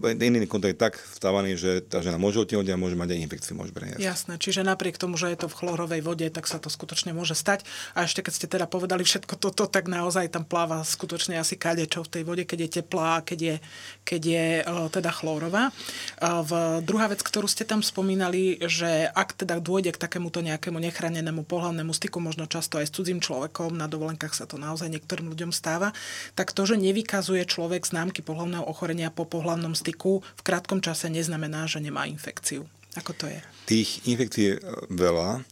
iný 0.05 0.45
kontakt 0.45 0.77
je 0.77 0.81
tak 0.81 0.95
stávaný, 1.17 1.57
že 1.57 1.81
tá 1.81 2.05
žena 2.05 2.21
môže 2.21 2.37
otehotnieť 2.45 2.77
a 2.77 2.81
môže 2.81 3.01
mať 3.01 3.17
aj 3.17 3.19
infekciu, 3.25 3.57
môže 3.57 3.73
preniesť. 3.73 4.05
Jasné, 4.05 4.37
čiže 4.37 4.61
napriek 4.61 5.01
tomu, 5.01 5.17
že 5.17 5.33
je 5.33 5.41
to 5.41 5.49
v 5.49 5.57
chlorovej 5.57 6.05
vode, 6.05 6.29
tak 6.29 6.45
sa 6.45 6.61
to 6.61 6.69
skutočne 6.69 7.17
môže 7.17 7.33
stať. 7.33 7.65
A 7.97 8.05
ešte 8.05 8.21
keď 8.21 8.33
ste 8.37 8.47
teda 8.47 8.69
povedali 8.69 9.09
všetko 9.09 9.41
toto, 9.41 9.65
tak 9.65 9.89
naozaj 9.89 10.29
tam 10.29 10.45
pláva 10.45 10.85
skutočne 10.85 11.41
asi 11.41 11.57
kadečo 11.57 12.05
v 12.05 12.13
tej 12.13 12.23
vode, 12.29 12.45
keď 12.45 12.59
je 12.61 12.71
teplá, 12.83 13.25
keď 13.25 13.39
je, 13.41 13.57
keď 14.05 14.23
je 14.23 14.47
teda 14.93 15.11
chlorová. 15.17 15.73
V 16.21 16.53
druhá 16.85 17.09
vec, 17.09 17.25
ktorú 17.25 17.49
ste 17.49 17.65
tam 17.65 17.81
spomínali, 17.81 18.61
že 18.69 19.09
ak 19.09 19.33
teda 19.33 19.65
dôjde 19.65 19.97
k 19.97 20.03
takémuto 20.03 20.45
nejakému 20.45 20.77
nechránenému 20.77 21.49
pohľadnému 21.49 21.97
styku, 21.97 22.21
možno 22.21 22.45
často 22.45 22.77
aj 22.77 22.89
s 22.89 22.95
cudzím 22.95 23.25
človekom, 23.25 23.73
na 23.73 23.89
dovolenkách 23.89 24.37
sa 24.37 24.45
to 24.45 24.61
naozaj 24.61 24.93
niektorým 24.93 25.33
ľuďom 25.33 25.57
stáva, 25.57 25.97
tak 26.37 26.53
to, 26.53 26.69
že 26.69 26.77
nevykazuje 26.77 27.49
človek 27.49 27.89
známky 27.89 28.21
pohľadného 28.21 28.69
ochorenia 28.69 29.09
po 29.09 29.25
pohľadnom 29.25 29.70
sociálnom 29.71 29.75
styku 29.75 30.13
v 30.23 30.43
krátkom 30.43 30.83
čase 30.83 31.07
neznamená, 31.07 31.67
že 31.71 31.79
nemá 31.79 32.07
infekciu. 32.07 32.67
Ako 32.99 33.15
to 33.15 33.31
je? 33.31 33.39
Tých 33.71 34.03
infekcií 34.11 34.45
je 34.51 34.55
veľa. 34.91 35.47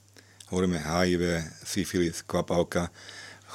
Hovoríme 0.51 0.81
HIV, 0.81 1.45
syfilis, 1.63 2.25
kvapavka, 2.27 2.91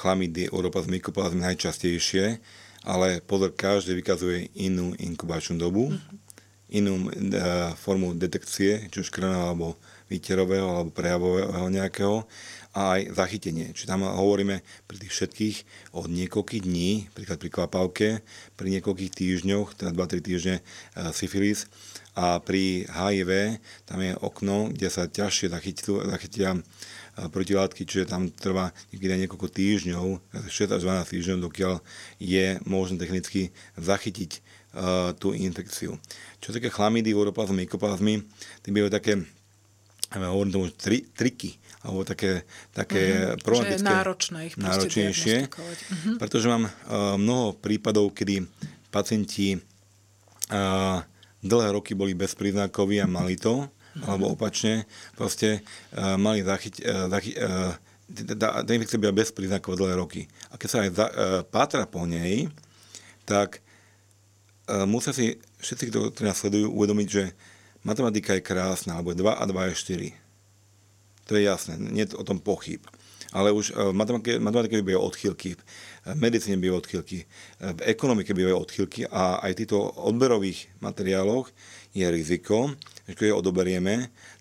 chlamydy, 0.00 0.48
europas, 0.48 0.88
mykoplazmy 0.88 1.42
najčastejšie, 1.42 2.38
ale 2.86 3.20
pozor, 3.20 3.52
každý 3.52 3.98
vykazuje 3.98 4.48
inú 4.56 4.94
inkubačnú 4.96 5.58
dobu, 5.58 5.90
mm-hmm. 5.90 6.16
inú 6.80 7.10
e, 7.10 7.36
formu 7.76 8.14
detekcie, 8.14 8.88
či 8.88 8.96
už 9.02 9.10
krvného 9.10 9.42
alebo 9.52 9.76
výterového 10.08 10.64
alebo 10.70 10.90
prejavového 10.94 11.66
nejakého 11.68 12.24
a 12.74 12.98
aj 12.98 13.14
zachytenie. 13.14 13.70
Čiže 13.70 13.86
tam 13.86 14.02
hovoríme 14.02 14.58
pri 14.90 14.96
tých 14.98 15.14
všetkých 15.14 15.56
od 15.94 16.10
niekoľkých 16.10 16.62
dní, 16.66 17.06
príklad 17.14 17.38
pri 17.38 17.50
kvapavke, 17.54 18.08
pri 18.58 18.68
niekoľkých 18.78 19.14
týždňoch, 19.14 19.78
teda 19.78 19.94
2-3 19.94 20.18
týždne 20.26 20.54
e, 20.58 20.62
syfilis 21.14 21.70
a 22.18 22.42
pri 22.42 22.82
HIV 22.90 23.62
tam 23.86 24.02
je 24.02 24.12
okno, 24.18 24.74
kde 24.74 24.90
sa 24.90 25.06
ťažšie 25.06 25.54
zachytia, 25.54 26.02
zachytia 26.10 26.48
e, 26.58 26.60
protilátky, 27.30 27.86
čiže 27.86 28.10
tam 28.10 28.34
trvá 28.34 28.74
niekedy 28.90 29.22
niekoľko 29.22 29.48
týždňov, 29.54 30.06
6 30.50 30.74
až 30.74 30.82
12 30.82 31.14
týždňov, 31.14 31.46
dokiaľ 31.46 31.74
je 32.18 32.58
možné 32.66 32.98
technicky 32.98 33.54
zachytiť 33.78 34.42
uh, 34.74 35.14
tú 35.14 35.30
infekciu. 35.30 35.94
Čo 36.42 36.50
také 36.50 36.70
chlamidy, 36.70 37.14
uroplazmy, 37.14 37.66
mykoplazmy, 37.66 38.22
tým 38.66 38.72
bývajú 38.74 38.92
také, 38.92 39.12
hovorím 40.14 40.54
tomu, 40.54 40.66
tri, 40.74 41.06
triky 41.14 41.58
alebo 41.84 42.00
také, 42.02 42.48
také 42.72 43.02
mm-hmm. 43.12 43.44
problematické. 43.44 43.84
náročné 43.84 44.38
ich 44.48 44.56
náročnejšie, 44.56 45.36
mm-hmm. 45.52 46.16
pretože 46.16 46.48
mám 46.48 46.64
uh, 46.64 47.20
mnoho 47.20 47.52
prípadov, 47.60 48.16
kedy 48.16 48.48
pacienti 48.88 49.60
uh, 50.48 51.04
dlhé 51.44 51.68
roky 51.76 51.92
boli 51.92 52.16
bezpríznakoví 52.16 53.04
a 53.04 53.06
mali 53.06 53.36
to, 53.36 53.68
mm-hmm. 53.68 54.08
alebo 54.08 54.32
opačne, 54.32 54.88
proste 55.12 55.60
uh, 55.92 56.16
mali 56.16 56.40
zachyť, 56.40 56.74
uh, 56.80 57.06
zachy, 57.12 57.36
uh, 57.36 57.76
tá, 58.32 58.64
tá 58.64 58.70
infekcia 58.72 58.96
byla 58.96 59.12
bezpríznaková 59.12 59.76
dlhé 59.76 59.94
roky. 60.00 60.22
A 60.48 60.56
keď 60.56 60.68
sa 60.72 60.78
aj 60.88 60.90
za, 60.96 61.06
uh, 61.12 61.14
pátra 61.44 61.84
po 61.84 62.08
nej, 62.08 62.48
tak 63.28 63.60
uh, 64.72 64.88
musia 64.88 65.12
si 65.12 65.36
všetci, 65.60 65.92
ktorí 65.92 66.24
nás 66.24 66.40
sledujú, 66.40 66.72
uvedomiť, 66.72 67.08
že 67.12 67.36
matematika 67.84 68.32
je 68.32 68.40
krásna, 68.40 68.96
alebo 68.96 69.12
2 69.12 69.36
a 69.36 69.44
2 69.44 69.68
je 69.68 70.16
4 70.16 70.23
to 71.24 71.36
je 71.36 71.42
jasné, 71.48 71.80
nie 71.80 72.04
je 72.04 72.16
o 72.16 72.24
tom 72.24 72.40
pochyb. 72.40 72.80
Ale 73.34 73.50
už 73.50 73.74
v 73.74 73.90
matematike, 73.90 74.38
matematike 74.38 74.78
bývajú 74.78 75.10
odchýlky, 75.10 75.58
v 76.06 76.18
medicíne 76.20 76.54
bývajú 76.54 76.86
odchýlky, 76.86 77.26
v 77.58 77.80
ekonomike 77.82 78.30
bývajú 78.30 78.56
odchýlky 78.62 79.10
a 79.10 79.42
aj 79.42 79.50
v 79.50 79.58
týchto 79.58 79.78
odberových 80.06 80.70
materiáloch 80.78 81.50
je 81.94 82.06
riziko, 82.06 82.70
že 83.06 83.18
keď 83.18 83.26
je 83.30 83.34
odoberieme, 83.34 83.94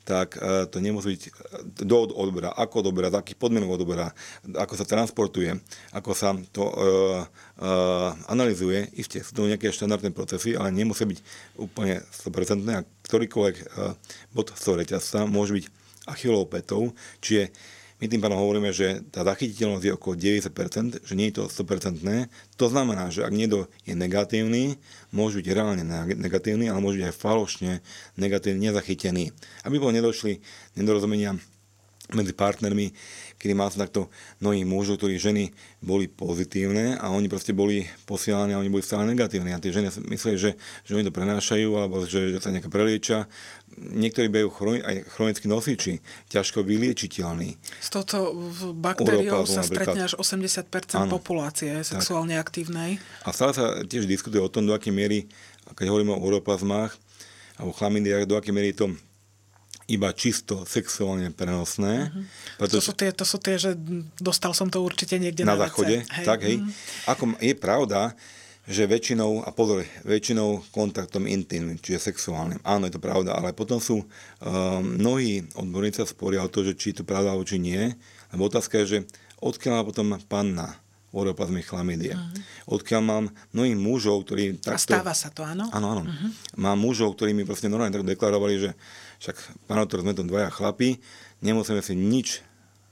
tak 0.03 0.35
e, 0.35 0.67
to 0.67 0.83
nemusí 0.83 1.15
byť 1.15 1.23
e, 1.23 1.31
do 1.85 2.11
odbera, 2.11 2.51
ako 2.53 2.83
odoberá, 2.83 3.07
za 3.13 3.23
akých 3.23 3.39
podmienok 3.39 3.77
odoberá, 3.77 4.11
ako 4.51 4.73
sa 4.75 4.85
transportuje, 4.89 5.57
ako 5.95 6.11
sa 6.11 6.35
to 6.51 6.65
uh, 6.67 7.23
uh, 7.63 8.11
analizuje. 8.27 8.91
Isté, 8.99 9.23
sú 9.23 9.31
to 9.37 9.47
nejaké 9.47 9.71
štandardné 9.71 10.11
procesy, 10.11 10.57
ale 10.57 10.75
nemusí 10.75 11.07
byť 11.07 11.19
úplne 11.55 12.03
100% 12.09 12.67
a 12.73 12.83
ktorýkoľvek 13.07 13.55
bod 14.35 14.51
z 14.51 14.65
reťazca 14.75 15.23
môže 15.29 15.55
byť 15.55 15.65
achillovou 16.07 16.47
petou, 16.49 16.91
čiže 17.23 17.53
my 18.03 18.11
tým 18.11 18.19
pánom 18.19 18.35
hovoríme, 18.35 18.75
že 18.75 18.99
tá 19.15 19.23
zachytiteľnosť 19.23 19.85
je 19.87 19.95
okolo 19.95 20.13
90%, 20.19 21.07
že 21.07 21.13
nie 21.15 21.31
je 21.31 21.39
to 21.39 21.43
100%. 21.47 22.03
To 22.59 22.65
znamená, 22.67 23.07
že 23.07 23.23
ak 23.23 23.31
niekto 23.31 23.71
je 23.87 23.95
negatívny, 23.95 24.75
môže 25.15 25.39
byť 25.39 25.47
reálne 25.55 25.87
negatívny, 26.11 26.67
ale 26.67 26.83
môže 26.83 26.99
byť 26.99 27.07
aj 27.07 27.15
falošne 27.15 27.71
negatívne 28.19 28.59
nezachytený. 28.59 29.31
Aby 29.63 29.79
bolo 29.79 29.95
nedošli 29.95 30.43
nedorozumenia 30.75 31.39
medzi 32.11 32.35
partnermi, 32.35 32.91
kedy 33.39 33.53
mal 33.55 33.71
som 33.71 33.79
takto 33.79 34.11
mnohých 34.43 34.67
mužov, 34.67 34.99
ktorí 34.99 35.15
ženy 35.15 35.55
boli 35.79 36.11
pozitívne 36.11 36.99
a 36.99 37.15
oni 37.15 37.31
proste 37.31 37.55
boli 37.55 37.87
posielaní 38.03 38.51
a 38.51 38.59
oni 38.59 38.67
boli 38.67 38.83
stále 38.83 39.07
negatívni. 39.07 39.55
A 39.55 39.63
tie 39.63 39.71
ženy 39.71 39.87
mysleli, 40.11 40.35
že, 40.35 40.51
že 40.83 40.91
oni 40.99 41.07
to 41.07 41.15
prenášajú 41.15 41.69
alebo 41.79 42.03
že, 42.03 42.35
že 42.35 42.43
sa 42.43 42.51
nejaká 42.51 42.67
prelieča 42.67 43.31
niektorí 43.77 44.29
bejú 44.29 44.53
chroni, 44.53 44.79
aj 44.85 44.95
chronickí 45.17 45.45
nosiči, 45.49 45.93
ťažko 46.29 46.61
vyliečiteľní. 46.61 47.57
S 47.81 47.89
touto 47.89 48.33
baktériou 48.77 49.49
sa 49.49 49.65
stretne 49.65 50.05
až 50.05 50.13
80% 50.19 50.69
ano, 50.93 51.17
populácie 51.17 51.81
sexuálne 51.81 52.37
tak. 52.37 52.49
aktívnej. 52.49 53.01
A 53.25 53.33
stále 53.33 53.51
sa 53.57 53.65
tiež 53.81 54.05
diskutuje 54.05 54.41
o 54.43 54.51
tom, 54.51 54.69
do 54.69 54.77
akej 54.77 54.93
miery, 54.93 55.25
keď 55.73 55.89
hovoríme 55.89 56.13
o 56.13 56.21
uroplazmách 56.21 56.93
alebo 57.57 57.71
chlamidiách, 57.73 58.29
do 58.29 58.37
akej 58.37 58.53
miery 58.53 58.73
je 58.73 58.85
to 58.85 58.87
iba 59.93 60.09
čisto 60.17 60.65
sexuálne 60.65 61.29
prenosné. 61.29 62.09
Uh-huh. 62.09 62.25
Pretože, 62.57 62.81
to, 62.81 62.87
sú 62.89 62.93
tie, 62.97 63.09
to 63.13 63.25
sú 63.29 63.37
tie, 63.37 63.55
že 63.61 63.77
dostal 64.17 64.57
som 64.57 64.73
to 64.73 64.81
určite 64.81 65.21
niekde 65.21 65.45
na, 65.45 65.53
na 65.53 65.69
záchode. 65.69 66.01
Hej. 66.01 66.25
Tak, 66.25 66.39
hej. 66.41 66.57
Uh-huh. 66.57 67.11
Ako 67.13 67.23
je 67.37 67.53
pravda, 67.53 68.17
že 68.63 68.87
väčšinou, 68.87 69.43
a 69.43 69.51
pozor, 69.51 69.83
väčšinou 70.07 70.63
kontaktom 70.71 71.27
intimným, 71.27 71.75
čiže 71.83 72.15
sexuálnym. 72.15 72.63
Áno, 72.63 72.87
je 72.87 72.95
to 72.95 73.03
pravda, 73.03 73.35
ale 73.35 73.51
potom 73.51 73.75
sú 73.83 73.99
um, 73.99 74.07
mnohí 74.79 75.43
odborníci 75.59 75.99
sa 75.99 76.07
sporia 76.07 76.39
o 76.39 76.47
to, 76.47 76.63
že 76.63 76.79
či 76.79 76.95
je 76.95 77.03
to 77.03 77.05
pravda, 77.05 77.35
alebo 77.35 77.43
či 77.43 77.59
nie. 77.59 77.91
Lebo 78.31 78.47
otázka 78.47 78.79
je, 78.81 78.85
že 78.87 78.97
odkiaľ 79.43 79.83
potom 79.83 80.15
panna 80.31 80.79
oroplazmy 81.13 81.61
chlamydie. 81.61 82.15
Uh-huh. 82.15 82.79
Odkiaľ 82.79 83.01
mám 83.05 83.25
mnohých 83.53 83.77
mužov, 83.77 84.25
ktorí 84.25 84.57
takto... 84.57 84.95
A 84.95 84.97
stáva 84.97 85.13
sa 85.13 85.29
to, 85.29 85.45
áno? 85.45 85.69
Áno, 85.69 85.99
áno. 85.99 86.03
Uh-huh. 86.07 86.29
Mám 86.57 86.81
mužov, 86.81 87.19
ktorí 87.19 87.37
mi 87.37 87.45
proste 87.45 87.69
normálne 87.69 87.93
tak 87.93 88.07
deklarovali, 88.07 88.55
že 88.57 88.71
však, 89.23 89.39
pán 89.71 89.79
sme 89.87 90.11
to 90.11 90.27
dvaja 90.27 90.51
chlapi, 90.51 90.99
nemusíme 91.39 91.79
si 91.79 91.95
nič 91.95 92.43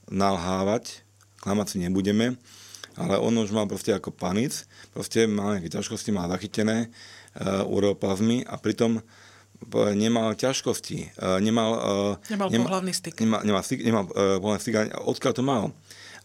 nalhávať, 0.08 1.04
klamať 1.44 1.76
si 1.76 1.78
nebudeme, 1.84 2.40
ale 2.96 3.20
on 3.20 3.36
už 3.36 3.52
mal 3.52 3.68
proste 3.68 3.92
ako 3.92 4.16
panic, 4.16 4.64
proste 4.96 5.28
mal 5.28 5.60
nejaké 5.60 5.68
ťažkosti, 5.68 6.16
mal 6.16 6.32
zachytené 6.32 6.88
uh, 6.88 7.68
ureoplazmy 7.68 8.48
a 8.48 8.56
pritom 8.56 9.00
e, 9.00 9.02
nemal 9.92 10.32
ťažkosti, 10.40 11.20
uh, 11.20 11.44
nemal... 11.44 11.70
Uh, 11.76 12.14
nemal 12.32 12.48
nema, 12.48 12.64
pohľavný 12.64 12.94
styk. 12.96 13.16
Nemal, 13.20 13.42
nemal, 13.44 13.62
styk, 13.68 13.80
nemal 13.84 14.04
pohľavný 14.16 14.62
styk, 14.64 14.76
odkiaľ 15.04 15.34
to 15.36 15.44
mal. 15.44 15.76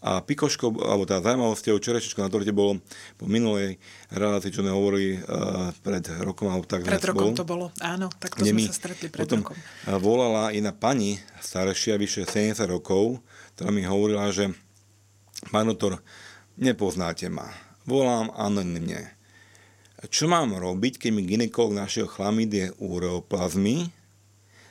A 0.05 0.21
pikoško, 0.21 0.77
alebo 0.85 1.09
tá 1.09 1.19
zaujímavosťou, 1.25 1.81
čerešečko 1.81 2.21
na 2.21 2.29
torte 2.29 2.53
bolo 2.53 2.79
po 3.17 3.25
minulej 3.25 3.81
relácii, 4.13 4.53
čo 4.53 4.61
sme 4.61 4.71
hovorili 4.71 5.19
uh, 5.19 5.73
pred 5.81 6.05
rokom, 6.21 6.53
alebo 6.53 6.69
tak 6.69 6.85
Pred 6.85 7.11
rokom 7.11 7.33
bol, 7.33 7.41
to 7.41 7.47
bolo, 7.49 7.67
áno, 7.81 8.13
tak 8.21 8.37
to 8.37 8.45
sme 8.45 8.69
sa 8.69 8.77
stretli 8.77 9.09
pred 9.09 9.25
potom 9.25 9.41
rokom. 9.41 9.57
volala 9.99 10.53
jedna 10.53 10.77
pani, 10.77 11.17
staršia, 11.41 11.97
vyše 11.97 12.29
70 12.29 12.61
rokov, 12.69 13.25
ktorá 13.57 13.73
mi 13.73 13.89
hovorila, 13.89 14.29
že 14.29 14.53
pán 15.49 15.67
doktor, 15.73 15.99
nepoznáte 16.61 17.27
ma. 17.33 17.49
Volám 17.89 18.29
anonymne. 18.37 19.17
Čo 20.13 20.29
mám 20.29 20.53
robiť, 20.53 21.01
keď 21.01 21.11
mi 21.11 21.25
ginekolog 21.25 21.73
našiel 21.73 22.05
chlamydie 22.05 22.69
ureoplazmy? 22.77 23.89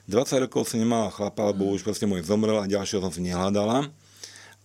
20 0.06 0.46
rokov 0.46 0.70
som 0.70 0.78
nemala 0.78 1.10
chlapa, 1.10 1.50
lebo 1.50 1.74
už 1.74 1.82
proste 1.82 2.06
môj 2.06 2.22
zomrel 2.22 2.62
a 2.62 2.70
ďalšieho 2.70 3.02
som 3.02 3.10
si 3.10 3.26
nehľadala. 3.26 3.90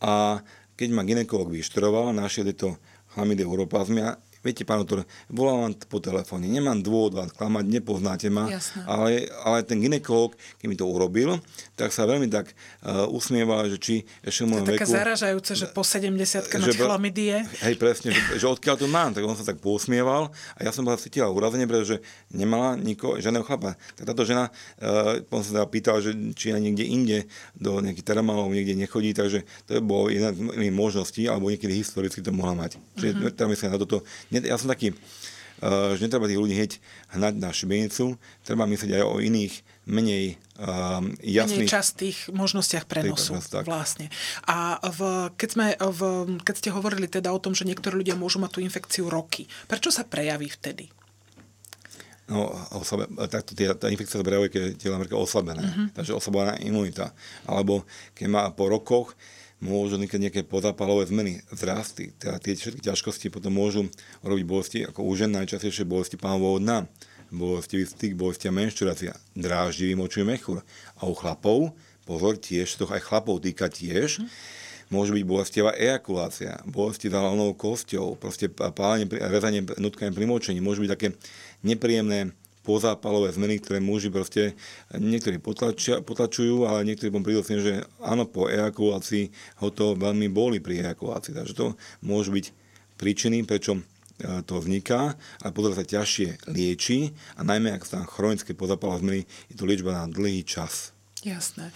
A 0.00 0.40
keď 0.76 0.88
ma 0.96 1.04
ginekolog 1.04 1.52
vyštroval, 1.52 2.16
našiel 2.16 2.48
tieto 2.52 2.80
chlamydie 3.12 3.44
ureoplazmy 3.44 4.00
a 4.00 4.16
viete, 4.40 4.64
pán 4.64 4.80
doktor, 4.80 5.04
volám 5.28 5.68
vám 5.68 5.72
po 5.84 6.00
telefóne, 6.00 6.48
nemám 6.48 6.80
dôvod 6.80 7.12
vás 7.12 7.28
klamať, 7.36 7.64
nepoznáte 7.68 8.28
ma, 8.32 8.48
ale, 8.88 9.28
ale 9.44 9.60
ten 9.68 9.76
ginekolog, 9.76 10.32
keď 10.56 10.66
mi 10.66 10.76
to 10.76 10.88
urobil, 10.88 11.36
tak 11.76 11.92
sa 11.92 12.08
veľmi 12.08 12.28
tak 12.32 12.56
uh, 12.82 13.04
usmieval, 13.12 13.68
že 13.68 13.76
či 13.76 13.94
ešte 14.24 14.48
v 14.48 14.48
mojom 14.56 14.64
veku... 14.64 14.80
Také 14.80 14.88
zaražajúce, 14.88 15.52
že 15.52 15.66
po 15.68 15.84
70 15.84 16.16
mať 16.48 16.76
chlamydie. 16.76 17.44
Hej, 17.60 17.74
presne, 17.76 18.16
že, 18.16 18.40
že 18.40 18.46
odkiaľ 18.48 18.76
to 18.80 18.88
mám, 18.88 19.12
tak 19.12 19.28
on 19.28 19.36
sa 19.36 19.44
tak 19.44 19.60
posmieval 19.60 20.32
a 20.56 20.60
ja 20.64 20.72
som 20.72 20.88
bola 20.88 20.96
cítila 20.96 21.28
urazenie, 21.28 21.68
pretože 21.68 22.00
nemala 22.32 22.80
nikoho, 22.80 23.20
žiadneho 23.20 23.44
chlapa. 23.44 23.76
Tak 24.00 24.08
táto 24.08 24.24
žena, 24.24 24.48
uh, 24.80 25.20
on 25.28 25.44
sa 25.44 25.60
teda 25.60 25.66
pýtal, 25.68 26.00
že 26.00 26.16
či 26.32 26.56
aj 26.56 26.60
niekde 26.64 26.84
inde 26.88 27.18
do 27.56 27.76
nejakých 27.84 28.16
termálov 28.16 28.48
niekde 28.48 28.72
nechodí, 28.72 29.12
takže 29.12 29.44
to 29.68 29.76
je 29.76 29.80
bolo 29.84 30.08
jedna 30.08 30.32
z 30.32 30.72
možností, 30.72 31.28
alebo 31.28 31.52
niekedy 31.52 31.76
historicky 31.76 32.24
to 32.24 32.32
mohla 32.32 32.56
mať. 32.56 32.80
Čiže 32.96 33.36
teda 33.36 33.46
myslím 33.52 33.68
na 33.76 33.80
toto 33.80 34.00
ja 34.30 34.56
som 34.56 34.70
taký, 34.70 34.94
uh, 34.94 35.94
že 35.98 36.06
netreba 36.06 36.30
tých 36.30 36.40
ľudí 36.40 36.54
hneď 36.54 36.72
hnať 37.18 37.34
na 37.36 37.50
šibenicu, 37.50 38.14
treba 38.46 38.64
myslieť 38.70 39.02
aj 39.02 39.04
o 39.04 39.18
iných, 39.18 39.54
menej 39.90 40.38
uh, 40.62 41.02
jasných... 41.20 41.66
Menej 41.66 41.74
častých 41.74 42.18
možnostiach 42.30 42.86
prenosu 42.86 43.34
tak. 43.42 43.66
vlastne. 43.66 44.06
A 44.46 44.78
v, 44.78 45.30
keď, 45.34 45.48
sme, 45.50 45.66
v, 45.74 46.00
keď 46.46 46.54
ste 46.54 46.70
hovorili 46.70 47.10
teda 47.10 47.34
o 47.34 47.42
tom, 47.42 47.58
že 47.58 47.66
niektorí 47.66 47.98
ľudia 47.98 48.14
môžu 48.14 48.38
mať 48.38 48.50
tú 48.54 48.60
infekciu 48.62 49.10
roky, 49.10 49.50
prečo 49.66 49.90
sa 49.90 50.06
prejaví 50.06 50.46
vtedy? 50.46 50.88
No, 52.30 52.46
oslabe, 52.78 53.10
takto 53.26 53.58
tá, 53.58 53.74
tá 53.74 53.86
infekcia 53.90 54.22
sa 54.22 54.26
prejavuje, 54.26 54.54
keď 54.54 54.62
je 54.70 54.78
telo 54.78 55.02
oslabené. 55.18 55.66
Uh-huh. 55.66 55.90
Takže 55.90 56.14
oslabená 56.14 56.62
imunita. 56.62 57.10
Alebo 57.42 57.82
keď 58.14 58.26
má 58.30 58.42
po 58.54 58.70
rokoch 58.70 59.18
môžu 59.60 60.00
vznikať 60.00 60.18
nejaké 60.18 60.40
pozápalové 60.48 61.06
zmeny, 61.08 61.44
zrasty. 61.52 62.16
Teda 62.16 62.40
tie 62.40 62.56
všetky 62.56 62.80
ťažkosti 62.80 63.28
potom 63.28 63.54
môžu 63.54 63.86
robiť 64.24 64.44
bolesti, 64.48 64.78
ako 64.88 65.04
u 65.04 65.12
žen 65.12 65.36
najčastejšie 65.36 65.84
bolesti 65.84 66.16
pánového 66.16 66.58
dna, 66.60 66.78
bolestivý 67.30 67.84
styk, 67.86 68.16
bolestia 68.16 68.50
menštruácia, 68.50 69.14
dráždivý 69.36 69.94
močový 69.94 70.26
mechúr. 70.26 70.64
A 70.98 71.06
u 71.06 71.14
chlapov, 71.14 71.76
pozor, 72.08 72.40
tiež, 72.40 72.72
to 72.80 72.88
aj 72.88 73.04
chlapov 73.04 73.38
týka 73.44 73.70
tiež, 73.70 74.24
môže 74.90 75.14
byť 75.14 75.24
bolestivá 75.28 75.70
ejakulácia, 75.78 76.58
bolesti 76.66 77.06
za 77.06 77.22
hlavnou 77.22 77.54
kosťou, 77.54 78.18
proste 78.18 78.50
pálenie, 78.50 79.06
rezanie 79.06 79.62
nutkania 79.78 80.10
pri 80.10 80.26
močení, 80.26 80.58
môžu 80.58 80.82
byť 80.82 80.90
také 80.90 81.08
nepríjemné 81.62 82.34
pozápalové 82.60 83.32
zmeny, 83.32 83.56
ktoré 83.58 83.80
muži 83.80 84.12
proste 84.12 84.54
niektorí 84.92 85.40
potlačia, 85.40 86.04
potlačujú, 86.04 86.68
ale 86.68 86.84
niektorí 86.84 87.08
potom 87.08 87.24
prídu 87.24 87.40
že 87.42 87.84
áno, 88.04 88.28
po 88.28 88.52
ejakulácii 88.52 89.32
ho 89.64 89.68
to 89.72 89.96
veľmi 89.96 90.28
boli 90.28 90.60
pri 90.60 90.84
ejakulácii. 90.84 91.32
Takže 91.32 91.56
to 91.56 91.66
môžu 92.04 92.36
byť 92.36 92.46
príčiny, 93.00 93.48
prečo 93.48 93.80
e, 93.80 93.82
to 94.44 94.60
vzniká, 94.60 95.16
ale 95.40 95.50
potom 95.56 95.72
sa 95.72 95.88
ťažšie 95.88 96.52
lieči 96.52 97.16
a 97.36 97.40
najmä 97.40 97.72
ak 97.72 97.88
sa 97.88 98.04
chronické 98.04 98.52
pozápalové 98.52 99.00
zmeny, 99.00 99.20
je 99.48 99.56
to 99.56 99.64
liečba 99.64 99.96
na 99.96 100.04
dlhý 100.04 100.44
čas. 100.44 100.92
Jasné. 101.20 101.68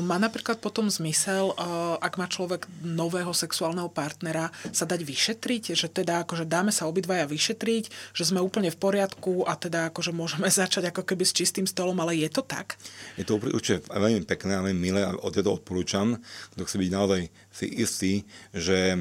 Má 0.00 0.16
napríklad 0.16 0.56
potom 0.56 0.88
zmysel, 0.88 1.52
ak 2.00 2.16
má 2.16 2.24
človek 2.24 2.64
nového 2.80 3.28
sexuálneho 3.36 3.92
partnera, 3.92 4.48
sa 4.72 4.88
dať 4.88 5.04
vyšetriť, 5.04 5.76
že 5.76 5.92
teda 5.92 6.24
akože 6.24 6.48
dáme 6.48 6.72
sa 6.72 6.88
obidvaja 6.88 7.28
vyšetriť, 7.28 8.16
že 8.16 8.24
sme 8.24 8.40
úplne 8.40 8.72
v 8.72 8.80
poriadku 8.80 9.44
a 9.44 9.52
teda 9.60 9.92
akože 9.92 10.16
môžeme 10.16 10.48
začať 10.64 10.88
ako 10.88 11.04
keby 11.04 11.28
s 11.28 11.36
čistým 11.36 11.68
stolom, 11.68 12.00
ale 12.00 12.24
je 12.24 12.32
to 12.32 12.40
tak? 12.40 12.80
Je 13.20 13.28
to 13.28 13.36
určite 13.36 13.84
veľmi 13.92 14.24
pekné 14.24 14.56
a 14.56 14.64
veľmi 14.64 14.80
milé 14.80 15.04
a 15.04 15.12
od 15.12 15.36
to 15.36 15.52
odporúčam, 15.52 16.16
kto 16.56 16.64
chce 16.64 16.76
byť 16.80 16.90
naozaj 16.92 17.20
si 17.52 17.66
istý, 17.84 18.12
že 18.56 18.96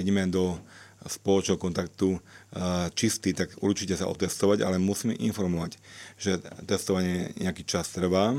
ideme 0.00 0.28
do 0.28 0.60
spoločného 1.08 1.56
kontaktu 1.56 2.20
čistý, 2.92 3.32
tak 3.32 3.56
určite 3.64 3.96
sa 3.96 4.10
otestovať, 4.10 4.68
ale 4.68 4.76
musíme 4.76 5.16
informovať, 5.16 5.80
že 6.20 6.40
testovanie 6.68 7.32
nejaký 7.40 7.64
čas 7.64 7.88
trvá, 7.88 8.36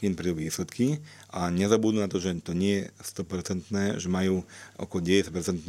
kým 0.00 0.16
prídu 0.16 0.40
výsledky 0.40 1.04
a 1.28 1.52
nezabudnú 1.52 2.00
na 2.00 2.08
to, 2.08 2.16
že 2.16 2.32
to 2.40 2.56
nie 2.56 2.88
je 2.88 3.12
100%, 3.20 4.00
že 4.00 4.08
majú 4.08 4.48
okolo 4.80 5.00
90% 5.04 5.60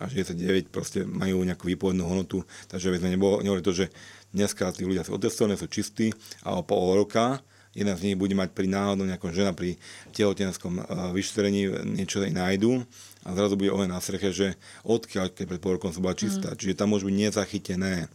až 0.00 0.10
99 0.26 0.74
proste 0.74 1.06
majú 1.06 1.44
nejakú 1.44 1.70
výpovednú 1.70 2.02
hodnotu, 2.02 2.42
takže 2.66 2.90
by 2.90 2.98
sme 2.98 3.14
nehovorili 3.14 3.62
to, 3.62 3.76
že 3.76 3.86
dneska 4.34 4.72
tí 4.74 4.82
ľudia 4.82 5.06
sú 5.06 5.14
otestovaní, 5.14 5.54
sú 5.54 5.70
čistí 5.70 6.10
a 6.42 6.58
o 6.58 6.66
pol 6.66 6.98
roka 6.98 7.44
jeden 7.74 7.94
z 7.98 8.04
nich 8.06 8.16
bude 8.16 8.32
mať 8.38 8.54
pri 8.54 8.70
náhodou 8.70 9.04
nejakom 9.04 9.34
žena 9.34 9.50
pri 9.50 9.76
tehotenskom 10.14 10.78
eh, 10.78 10.84
vyšetrení 11.12 11.68
niečo 11.98 12.22
aj 12.22 12.32
nájdu 12.32 12.86
a 13.26 13.28
zrazu 13.34 13.58
bude 13.58 13.74
oheň 13.74 13.90
na 13.90 14.00
streche, 14.00 14.30
že 14.30 14.54
odkiaľ, 14.86 15.34
keď 15.34 15.44
pred 15.50 15.60
pol 15.60 15.76
rokom 15.76 15.90
som 15.90 16.04
bola 16.04 16.12
čistá. 16.12 16.54
Mm. 16.54 16.58
Čiže 16.60 16.78
tam 16.78 16.92
môžu 16.92 17.08
byť 17.08 17.16
nezachytené 17.18 18.06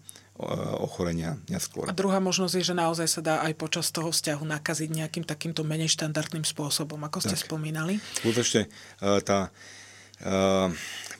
ochorenia 0.79 1.35
neskôr. 1.51 1.91
A 1.91 1.93
druhá 1.93 2.23
možnosť 2.23 2.53
je, 2.63 2.63
že 2.71 2.75
naozaj 2.75 3.07
sa 3.11 3.21
dá 3.21 3.35
aj 3.43 3.53
počas 3.59 3.91
toho 3.91 4.07
vzťahu 4.09 4.47
nakaziť 4.47 4.89
nejakým 4.89 5.27
takýmto 5.27 5.67
menej 5.67 5.91
štandardným 5.91 6.47
spôsobom, 6.47 6.99
ako 7.03 7.19
ste 7.19 7.35
tak. 7.35 7.43
spomínali. 7.43 7.99
Skutočne 8.23 8.71
e, 9.03 9.19
tá 9.19 9.51
uh, 9.51 10.71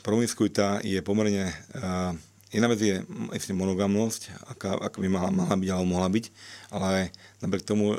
promiskuita 0.07 0.79
je 0.87 1.03
pomerne 1.03 1.51
uh, 1.75 2.15
jedna 2.49 2.67
vec 2.71 2.79
je 2.81 2.95
ešte 3.35 3.51
monogamnosť, 3.53 4.21
aká, 4.55 4.79
aká 4.79 4.97
by 4.97 5.09
mala, 5.11 5.29
mala 5.29 5.55
byť 5.55 5.69
alebo 5.69 5.91
mohla 5.91 6.09
byť, 6.09 6.25
ale 6.73 7.13
napriek 7.43 7.67
tomu 7.67 7.93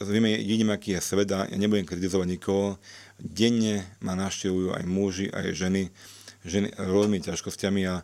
vieme, 0.00 0.38
vidíme, 0.40 0.72
aký 0.74 0.96
je 0.96 1.04
svet 1.04 1.28
a 1.30 1.46
ja 1.46 1.56
nebudem 1.58 1.86
kritizovať 1.86 2.26
nikoho. 2.26 2.80
Denne 3.20 3.86
ma 4.02 4.18
naštevujú 4.18 4.74
aj 4.74 4.84
muži, 4.88 5.26
aj 5.30 5.54
ženy, 5.54 5.82
ženy 6.42 6.74
rôznymi 6.74 7.22
ťažkosťami 7.22 7.82
a 7.86 8.02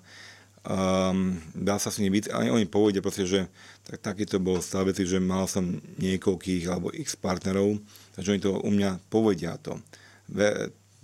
um, 0.66 1.38
dá 1.54 1.76
sa 1.78 1.92
s 1.92 1.98
nimi 2.02 2.18
byť, 2.18 2.34
ale 2.34 2.50
oni 2.50 2.66
povedia 2.66 3.04
proste, 3.04 3.28
že 3.28 3.46
tak, 3.86 4.02
taký 4.02 4.24
to 4.26 4.42
bol 4.42 4.58
stav 4.58 4.88
veci, 4.88 5.06
že 5.06 5.22
mal 5.22 5.46
som 5.46 5.78
niekoľkých 6.00 6.64
alebo 6.66 6.90
x 6.94 7.14
partnerov, 7.14 7.78
takže 8.18 8.32
oni 8.34 8.40
to 8.42 8.50
u 8.58 8.70
mňa 8.70 8.90
povedia 9.12 9.54
to. 9.60 9.78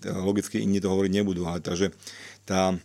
Logicky 0.05 0.61
iní 0.61 0.83
to 0.83 0.93
hovoriť 0.93 1.13
nebudú, 1.17 1.49
ale 1.49 1.65
takže 1.65 1.95
tá 2.45 2.77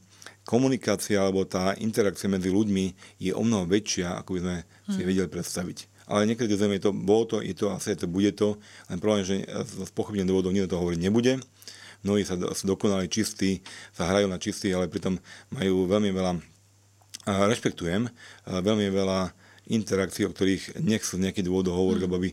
komunikácia 0.47 1.21
alebo 1.21 1.45
tá 1.45 1.77
interakcia 1.77 2.25
medzi 2.25 2.49
ľuďmi 2.49 3.17
je 3.21 3.31
o 3.37 3.43
mnoho 3.45 3.69
väčšia, 3.69 4.17
ako 4.17 4.29
by 4.33 4.39
sme 4.41 4.55
hmm. 4.57 4.93
si 4.97 5.01
vedeli 5.05 5.29
predstaviť. 5.29 5.77
Ale 6.09 6.25
niekedy 6.25 6.57
je 6.57 6.81
to, 6.81 6.89
bolo 6.89 7.29
to, 7.29 7.37
je 7.45 7.53
to, 7.53 7.69
asi 7.69 7.93
to 7.93 8.09
bude 8.09 8.33
to, 8.33 8.57
len 8.89 8.97
problém, 8.97 9.21
že 9.21 9.45
z 9.45 9.93
pochopenia 9.93 10.25
dôvodov 10.25 10.49
nikto 10.49 10.73
to 10.73 10.81
hovoriť 10.81 10.99
nebude. 11.05 11.37
Mnohí 12.01 12.25
sa, 12.25 12.33
sa 12.33 12.65
dokonali 12.65 13.05
čistí, 13.11 13.61
sa 13.93 14.09
hrajú 14.09 14.25
na 14.25 14.41
čistý, 14.41 14.73
ale 14.73 14.89
pritom 14.89 15.21
majú 15.53 15.85
veľmi 15.85 16.09
veľa 16.09 16.41
rešpektujem 17.27 18.07
veľmi 18.47 18.87
veľa 18.93 19.35
interakcií, 19.69 20.25
o 20.25 20.33
ktorých 20.33 20.81
nechcú 20.81 21.21
nejaký 21.21 21.45
dôvod 21.45 21.69
hovoriť, 21.69 22.01
mm. 22.01 22.05
lebo 22.09 22.17
by 22.17 22.29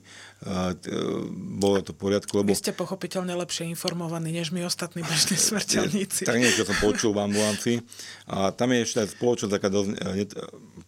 bolo 1.61 1.85
to 1.85 1.93
v 1.93 1.99
poriadku. 2.01 2.33
Lebo... 2.41 2.49
Vy 2.49 2.57
ste 2.57 2.73
pochopiteľne 2.73 3.37
lepšie 3.37 3.69
informovaní, 3.69 4.33
než 4.33 4.57
my 4.57 4.65
ostatní 4.65 5.05
bežní 5.05 5.37
smrteľníci. 5.53 6.25
tak 6.25 6.41
niečo 6.41 6.65
som 6.65 6.77
počul 6.81 7.13
v 7.13 7.29
ambulancii. 7.29 7.77
A 8.33 8.57
tam 8.57 8.73
je 8.73 8.89
ešte 8.89 9.05
aj 9.05 9.13
spoločnosť 9.21 9.53
taká 9.53 9.69
dosť 9.69 9.89
net, 10.17 10.33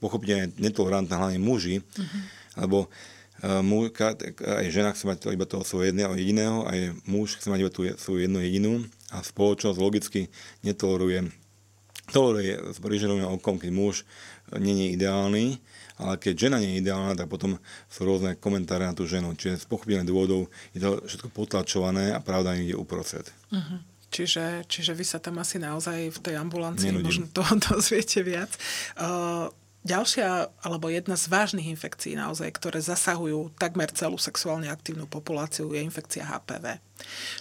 pochopiteľne 0.01 0.57
netolerantná, 0.57 1.21
hlavne 1.21 1.37
muži, 1.37 1.85
mm-hmm. 1.85 2.23
lebo 2.65 2.89
muž, 3.45 3.95
aj 4.41 4.67
žena 4.73 4.91
chce 4.91 5.05
mať 5.07 5.19
to 5.23 5.29
iba 5.31 5.47
toho 5.47 5.63
svojho 5.63 5.95
jedného 5.95 6.11
jediného, 6.19 6.67
aj 6.67 6.97
muž 7.07 7.39
chce 7.39 7.53
mať 7.53 7.61
iba 7.63 7.71
tú 7.71 7.87
svoju 7.95 8.27
jednu 8.27 8.41
jedinú 8.43 8.73
a 9.15 9.23
spoločnosť 9.23 9.79
logicky 9.79 10.27
netoleruje 10.67 11.31
toleruje 12.11 12.75
s 12.75 12.79
prižerovým 12.81 13.29
okom, 13.39 13.61
keď 13.61 13.71
muž 13.73 14.09
nie 14.57 14.89
je 14.89 14.89
ideálny, 14.97 15.47
ale 15.99 16.15
keď 16.17 16.49
žena 16.49 16.57
nie 16.63 16.79
je 16.79 16.81
ideálna, 16.87 17.19
tak 17.19 17.27
potom 17.27 17.59
sú 17.91 18.01
rôzne 18.07 18.39
komentáre 18.39 18.87
na 18.87 18.95
tú 18.95 19.05
ženu. 19.05 19.35
Čiže 19.35 19.67
z 19.67 19.67
pochopiteľných 19.67 20.09
dôvodov 20.09 20.49
je 20.73 20.81
to 20.81 21.03
všetko 21.05 21.29
potlačované 21.35 22.15
a 22.15 22.23
pravda 22.23 22.55
ide 22.55 22.79
uprostred. 22.79 23.27
Uh-huh. 23.51 23.83
Čiže, 24.09 24.65
čiže 24.65 24.97
vy 24.97 25.05
sa 25.05 25.21
tam 25.21 25.37
asi 25.37 25.61
naozaj 25.61 26.09
v 26.09 26.19
tej 26.25 26.35
ambulancii 26.41 26.95
Nenudím. 26.95 27.05
možno 27.05 27.25
to 27.29 27.45
dozviete 27.75 28.25
viac. 28.25 28.49
Uh, 28.97 29.53
Ďalšia, 29.87 30.51
alebo 30.67 30.91
jedna 30.91 31.15
z 31.15 31.31
vážnych 31.31 31.71
infekcií 31.71 32.19
naozaj, 32.19 32.51
ktoré 32.59 32.83
zasahujú 32.83 33.55
takmer 33.63 33.87
celú 33.95 34.19
sexuálne 34.19 34.67
aktívnu 34.67 35.07
populáciu, 35.07 35.71
je 35.71 35.81
infekcia 35.81 36.27
HPV. 36.27 36.83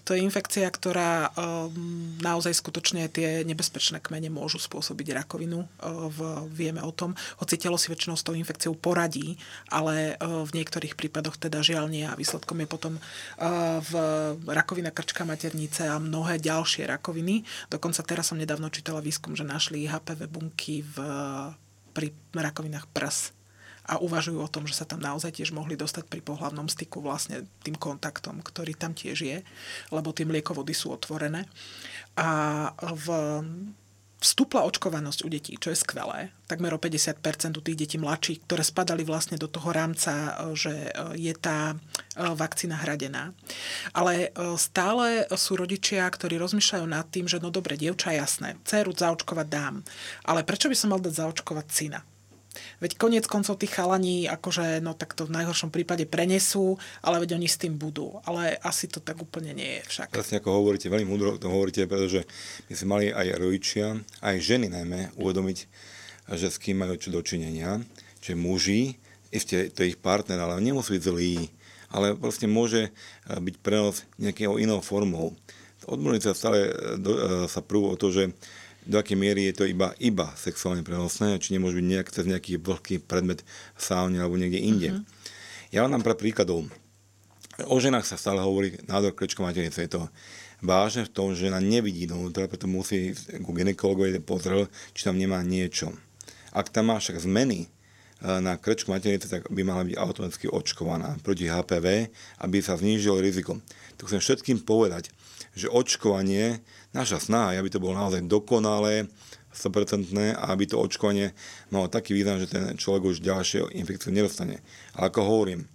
To 0.06 0.14
je 0.14 0.22
infekcia, 0.22 0.70
ktorá 0.70 1.34
um, 1.34 2.14
naozaj 2.22 2.54
skutočne 2.62 3.10
tie 3.10 3.42
nebezpečné 3.42 3.98
kmene 4.06 4.30
môžu 4.30 4.62
spôsobiť 4.62 5.18
rakovinu. 5.18 5.66
Uh, 5.82 6.14
v, 6.14 6.20
vieme 6.54 6.78
o 6.86 6.94
tom, 6.94 7.18
hoci 7.42 7.58
telo 7.58 7.76
si 7.76 7.90
väčšinou 7.90 8.14
s 8.14 8.22
tou 8.22 8.38
infekciou 8.38 8.78
poradí, 8.78 9.42
ale 9.74 10.14
uh, 10.22 10.46
v 10.46 10.62
niektorých 10.62 10.94
prípadoch 10.94 11.42
teda 11.42 11.66
žiaľ 11.66 11.90
nie 11.90 12.06
a 12.06 12.14
výsledkom 12.14 12.62
je 12.62 12.68
potom 12.70 12.94
uh, 13.02 13.82
v 13.82 13.94
rakovina 14.46 14.94
krčka 14.94 15.26
maternice 15.26 15.90
a 15.90 15.98
mnohé 15.98 16.38
ďalšie 16.38 16.86
rakoviny. 16.86 17.42
Dokonca 17.74 18.06
teraz 18.06 18.30
som 18.30 18.38
nedávno 18.38 18.70
čítala 18.70 19.02
výskum, 19.02 19.34
že 19.34 19.42
našli 19.42 19.90
HPV 19.90 20.30
bunky 20.30 20.86
v 20.86 20.96
pri 21.98 22.14
rakovinách 22.38 22.86
prs 22.94 23.34
a 23.88 23.98
uvažujú 23.98 24.38
o 24.44 24.52
tom, 24.52 24.70
že 24.70 24.78
sa 24.78 24.86
tam 24.86 25.00
naozaj 25.00 25.40
tiež 25.40 25.56
mohli 25.56 25.80
dostať 25.80 26.06
pri 26.12 26.20
pohľavnom 26.20 26.70
styku 26.70 27.02
vlastne 27.02 27.48
tým 27.64 27.74
kontaktom, 27.74 28.44
ktorý 28.44 28.76
tam 28.76 28.92
tiež 28.92 29.18
je, 29.24 29.40
lebo 29.90 30.12
tie 30.12 30.28
mliekovody 30.28 30.76
sú 30.76 30.92
otvorené. 30.92 31.48
A 32.20 32.30
v 32.76 33.08
vstúpla 34.18 34.66
očkovanosť 34.66 35.20
u 35.24 35.30
detí, 35.30 35.54
čo 35.62 35.70
je 35.70 35.78
skvelé. 35.78 36.34
Takmer 36.50 36.74
o 36.74 36.82
50% 36.82 37.22
u 37.54 37.62
tých 37.62 37.78
detí 37.78 37.98
mladších, 38.02 38.50
ktoré 38.50 38.66
spadali 38.66 39.06
vlastne 39.06 39.38
do 39.38 39.46
toho 39.46 39.70
rámca, 39.70 40.34
že 40.58 40.90
je 41.14 41.34
tá 41.38 41.78
vakcína 42.18 42.82
hradená. 42.82 43.38
Ale 43.94 44.34
stále 44.58 45.30
sú 45.38 45.54
rodičia, 45.54 46.10
ktorí 46.10 46.42
rozmýšľajú 46.42 46.86
nad 46.90 47.06
tým, 47.14 47.30
že 47.30 47.38
no 47.38 47.54
dobre, 47.54 47.78
dievča, 47.78 48.18
jasné, 48.18 48.58
dceru 48.66 48.98
zaočkovať 48.98 49.48
dám. 49.48 49.86
Ale 50.26 50.42
prečo 50.42 50.66
by 50.66 50.76
som 50.76 50.98
mal 50.98 51.02
dať 51.04 51.14
zaočkovať 51.14 51.68
syna? 51.70 52.02
Veď 52.80 52.98
koniec 52.98 53.26
koncov 53.26 53.58
tých 53.58 53.74
chalaní, 53.74 54.30
akože, 54.30 54.80
no 54.82 54.94
tak 54.94 55.14
to 55.14 55.26
v 55.26 55.36
najhoršom 55.38 55.74
prípade 55.74 56.06
prenesú, 56.06 56.78
ale 57.02 57.24
veď 57.24 57.38
oni 57.38 57.48
s 57.50 57.58
tým 57.62 57.78
budú. 57.78 58.20
Ale 58.24 58.58
asi 58.62 58.88
to 58.88 59.02
tak 59.02 59.22
úplne 59.22 59.54
nie 59.54 59.80
je 59.80 59.82
však. 59.88 60.14
Presne 60.14 60.40
ako 60.42 60.64
hovoríte, 60.64 60.92
veľmi 60.92 61.08
múdro 61.08 61.36
to 61.42 61.50
hovoríte, 61.50 61.86
pretože 61.86 62.26
my 62.70 62.74
sme 62.74 62.88
mali 62.88 63.06
aj 63.10 63.28
rodičia, 63.38 63.98
aj 64.22 64.36
ženy 64.42 64.68
najmä, 64.72 65.16
uvedomiť, 65.18 65.58
že 66.36 66.48
s 66.52 66.60
kým 66.60 66.84
majú 66.84 67.00
čo 67.00 67.10
dočinenia, 67.14 67.80
že 68.20 68.36
muži, 68.36 69.00
ešte 69.32 69.72
to 69.72 69.84
je 69.84 69.96
ich 69.96 70.00
partner, 70.00 70.40
ale 70.40 70.60
nemusí 70.60 70.96
byť 70.96 71.04
zlý, 71.04 71.52
ale 71.88 72.16
proste 72.20 72.48
môže 72.52 72.92
byť 73.28 73.56
prenos 73.64 74.04
nejakého 74.20 74.60
inou 74.60 74.84
formou. 74.84 75.36
Odborníci 75.88 76.36
stále 76.36 76.68
do, 77.00 77.48
sa 77.48 77.64
prú 77.64 77.88
o 77.88 77.96
to, 77.96 78.12
že 78.12 78.36
do 78.88 78.98
akej 78.98 79.20
miery 79.20 79.52
je 79.52 79.62
to 79.62 79.66
iba, 79.68 79.92
iba 80.00 80.32
sexuálne 80.40 80.82
prenosné, 80.82 81.38
či 81.44 81.54
nemôže 81.54 81.78
byť 81.78 81.88
nejak, 81.88 82.08
cez 82.10 82.26
nejaký 82.26 82.58
vlhký 82.58 83.04
predmet 83.04 83.44
v 83.76 83.82
saune 83.84 84.18
alebo 84.18 84.40
niekde 84.40 84.64
inde. 84.64 84.90
Uh-huh. 84.96 85.04
Ja 85.76 85.84
vám 85.84 86.00
dám 86.00 86.04
pre 86.08 86.16
príkladov. 86.16 86.72
O 87.68 87.78
ženách 87.82 88.08
sa 88.08 88.16
stále 88.16 88.40
hovorí 88.40 88.80
nádor 88.88 89.12
krečko 89.18 89.44
maternice. 89.44 89.84
Je 89.84 89.92
to 89.98 90.08
vážne 90.64 91.06
v 91.06 91.14
tom, 91.14 91.34
že 91.34 91.50
žena 91.50 91.60
nevidí 91.62 92.08
dovnútra, 92.08 92.48
preto 92.48 92.70
musí 92.70 93.14
ku 93.44 93.52
ginekologovi 93.54 94.22
pozrieť, 94.22 94.70
či 94.94 95.06
tam 95.06 95.18
nemá 95.18 95.42
niečo. 95.44 95.94
Ak 96.54 96.70
tam 96.74 96.94
má 96.94 96.98
však 96.98 97.22
zmeny, 97.22 97.70
na 98.22 98.58
krečku 98.58 98.90
maternice, 98.90 99.30
tak 99.30 99.46
by 99.54 99.62
mala 99.62 99.86
byť 99.86 99.96
automaticky 99.98 100.50
očkovaná 100.50 101.22
proti 101.22 101.46
HPV, 101.46 102.10
aby 102.42 102.58
sa 102.66 102.74
znížilo 102.74 103.22
riziko. 103.22 103.62
Tu 103.98 104.10
chcem 104.10 104.18
všetkým 104.18 104.66
povedať, 104.66 105.14
že 105.54 105.70
očkovanie, 105.70 106.62
naša 106.94 107.22
snaha 107.22 107.58
aby 107.58 107.70
to 107.70 107.82
bolo 107.82 107.98
naozaj 107.98 108.26
dokonalé, 108.26 109.06
100% 109.58 110.38
a 110.38 110.54
aby 110.54 110.70
to 110.70 110.78
očkovanie 110.78 111.34
malo 111.74 111.90
taký 111.90 112.14
význam, 112.14 112.38
že 112.38 112.46
ten 112.46 112.78
človek 112.78 113.10
už 113.10 113.26
ďalšie 113.26 113.74
infekciu 113.74 114.14
nedostane. 114.14 114.62
Ale 114.94 115.10
ako 115.10 115.22
hovorím, 115.26 115.66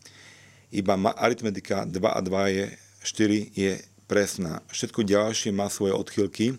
iba 0.70 0.94
aritmetika 1.18 1.82
2 1.84 1.98
a 1.98 2.20
2 2.22 2.56
je 2.56 2.64
4 3.02 3.58
je 3.58 3.72
presná. 4.06 4.62
Všetko 4.70 5.02
ďalšie 5.02 5.50
má 5.50 5.66
svoje 5.66 5.92
odchylky 5.98 6.54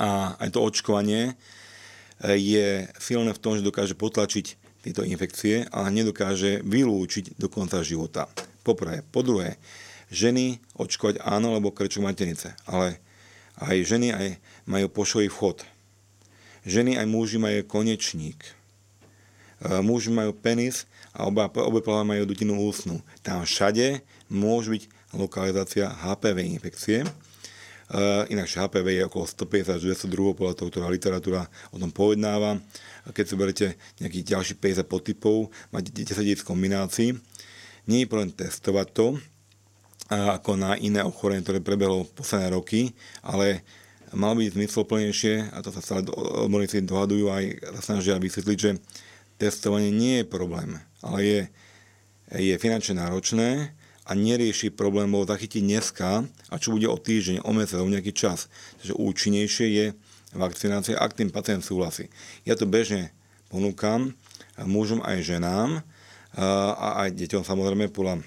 a 0.00 0.40
aj 0.40 0.56
to 0.56 0.64
očkovanie 0.64 1.22
e, 1.28 1.34
je 2.40 2.88
silné 2.96 3.36
v 3.36 3.42
tom, 3.42 3.52
že 3.60 3.66
dokáže 3.66 3.92
potlačiť 3.92 4.61
tieto 4.82 5.06
infekcie, 5.06 5.64
ale 5.70 5.94
nedokáže 5.94 6.60
vylúčiť 6.66 7.38
do 7.38 7.46
konca 7.46 7.80
života. 7.86 8.26
Poprvé. 8.66 9.06
Po 9.14 9.22
druhé, 9.22 9.56
ženy 10.10 10.58
očkovať 10.76 11.22
áno, 11.22 11.54
lebo 11.54 11.70
krčú 11.70 12.02
maternice, 12.02 12.52
ale 12.66 12.98
aj 13.62 13.76
ženy 13.86 14.08
aj 14.12 14.28
majú 14.66 14.86
pošový 14.90 15.30
vchod. 15.30 15.64
Ženy 16.62 16.98
aj 16.98 17.06
muži 17.10 17.38
majú 17.42 17.62
konečník. 17.66 18.38
E, 18.42 18.50
muži 19.82 20.14
majú 20.14 20.30
penis 20.34 20.86
a 21.10 21.26
oba, 21.26 21.50
obe 21.50 21.82
pláva 21.82 22.06
majú 22.06 22.22
dutinu 22.26 22.54
ústnu. 22.58 23.02
Tam 23.22 23.42
všade 23.42 24.02
môže 24.30 24.70
byť 24.70 24.82
lokalizácia 25.14 25.90
HPV 25.90 26.38
infekcie. 26.56 27.04
Uh, 27.92 28.24
inakšie 28.32 28.56
HPV 28.56 28.88
je 28.88 29.04
okolo 29.04 29.28
150 29.28 29.76
až 29.76 30.08
200 30.08 30.08
druhov, 30.08 30.40
podľa 30.40 30.56
toho, 30.56 30.72
ktorá 30.72 30.88
literatúra 30.88 31.44
o 31.68 31.76
tom 31.76 31.92
povednáva. 31.92 32.56
Keď 33.10 33.24
si 33.26 33.34
berete 33.34 33.66
nejakých 33.98 34.28
ďalších 34.38 34.58
50 34.62 34.86
podtypov, 34.86 35.50
máte 35.74 35.90
10 35.90 36.22
kombinácií. 36.46 37.18
Nie 37.90 38.06
je 38.06 38.10
problém 38.10 38.30
testovať 38.30 38.86
to, 38.94 39.06
ako 40.12 40.54
na 40.60 40.78
iné 40.78 41.02
ochorenie, 41.02 41.42
ktoré 41.42 41.58
prebehlo 41.58 42.06
posledné 42.14 42.52
roky, 42.52 42.94
ale 43.24 43.66
malo 44.12 44.38
byť 44.38 44.54
zmysloplnejšie, 44.54 45.50
a 45.50 45.58
to 45.64 45.72
sa 45.72 45.80
stále 45.80 46.04
odborníci 46.12 46.84
dohadujú 46.84 47.32
aj 47.32 47.44
snažia 47.80 48.20
vysvetliť, 48.20 48.58
že 48.60 48.70
testovanie 49.40 49.88
nie 49.88 50.20
je 50.20 50.26
problém, 50.28 50.78
ale 51.00 51.18
je, 51.24 51.40
je 52.38 52.54
finančne 52.60 53.00
náročné 53.00 53.72
a 54.04 54.12
nerieši 54.12 54.74
problém, 54.74 55.08
bol 55.08 55.24
zachytiť 55.24 55.62
dneska 55.64 56.28
a 56.52 56.54
čo 56.60 56.74
bude 56.74 56.90
o 56.90 56.98
týždeň, 56.98 57.46
o 57.46 57.50
mesiac, 57.56 57.80
o 57.80 57.88
nejaký 57.88 58.12
čas. 58.12 58.52
Takže 58.82 58.98
účinnejšie 58.98 59.66
je 59.72 59.86
vakcinácia, 60.32 60.98
ak 60.98 61.16
tým 61.16 61.28
pacient 61.28 61.64
súhlasí. 61.64 62.08
Ja 62.48 62.56
to 62.56 62.64
bežne 62.64 63.12
ponúkam 63.52 64.16
mužom 64.56 65.04
aj 65.04 65.24
ženám 65.24 65.84
a 66.36 67.04
aj 67.04 67.12
deťom 67.12 67.44
samozrejme 67.44 67.92
podľa 67.92 68.24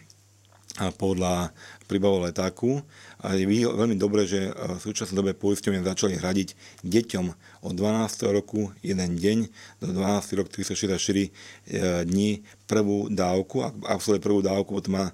podľa 1.00 1.56
príbavov 1.88 2.28
letáku. 2.28 2.84
A 3.24 3.34
je 3.40 3.48
veľmi 3.48 3.96
dobré, 3.96 4.28
že 4.28 4.52
v 4.52 4.76
súčasnej 4.84 5.16
dobe 5.16 5.32
poisťovne 5.32 5.82
začali 5.82 6.20
hradiť 6.20 6.84
deťom 6.84 7.26
od 7.64 7.74
12. 7.74 8.36
roku 8.36 8.76
jeden 8.84 9.16
deň 9.16 9.38
do 9.80 9.96
12. 9.96 10.36
roku 10.36 10.52
364 10.52 10.92
e, 10.92 11.30
dní 12.04 12.44
prvú 12.68 13.08
dávku. 13.08 13.64
Ak 13.64 13.74
absolvuje 13.88 14.20
prvú 14.20 14.44
dávku, 14.44 14.76
potom 14.76 15.00
má 15.00 15.06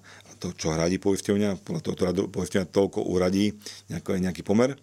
to, 0.42 0.50
čo 0.58 0.74
hradí 0.74 0.98
poisťovňa, 0.98 1.62
podľa 1.62 1.82
toho, 1.86 1.94
ktorá 1.94 2.12
poisťovňa 2.18 2.68
toľko 2.74 3.06
uradí, 3.06 3.54
nejaký, 3.94 4.18
nejaký 4.18 4.42
pomer. 4.42 4.74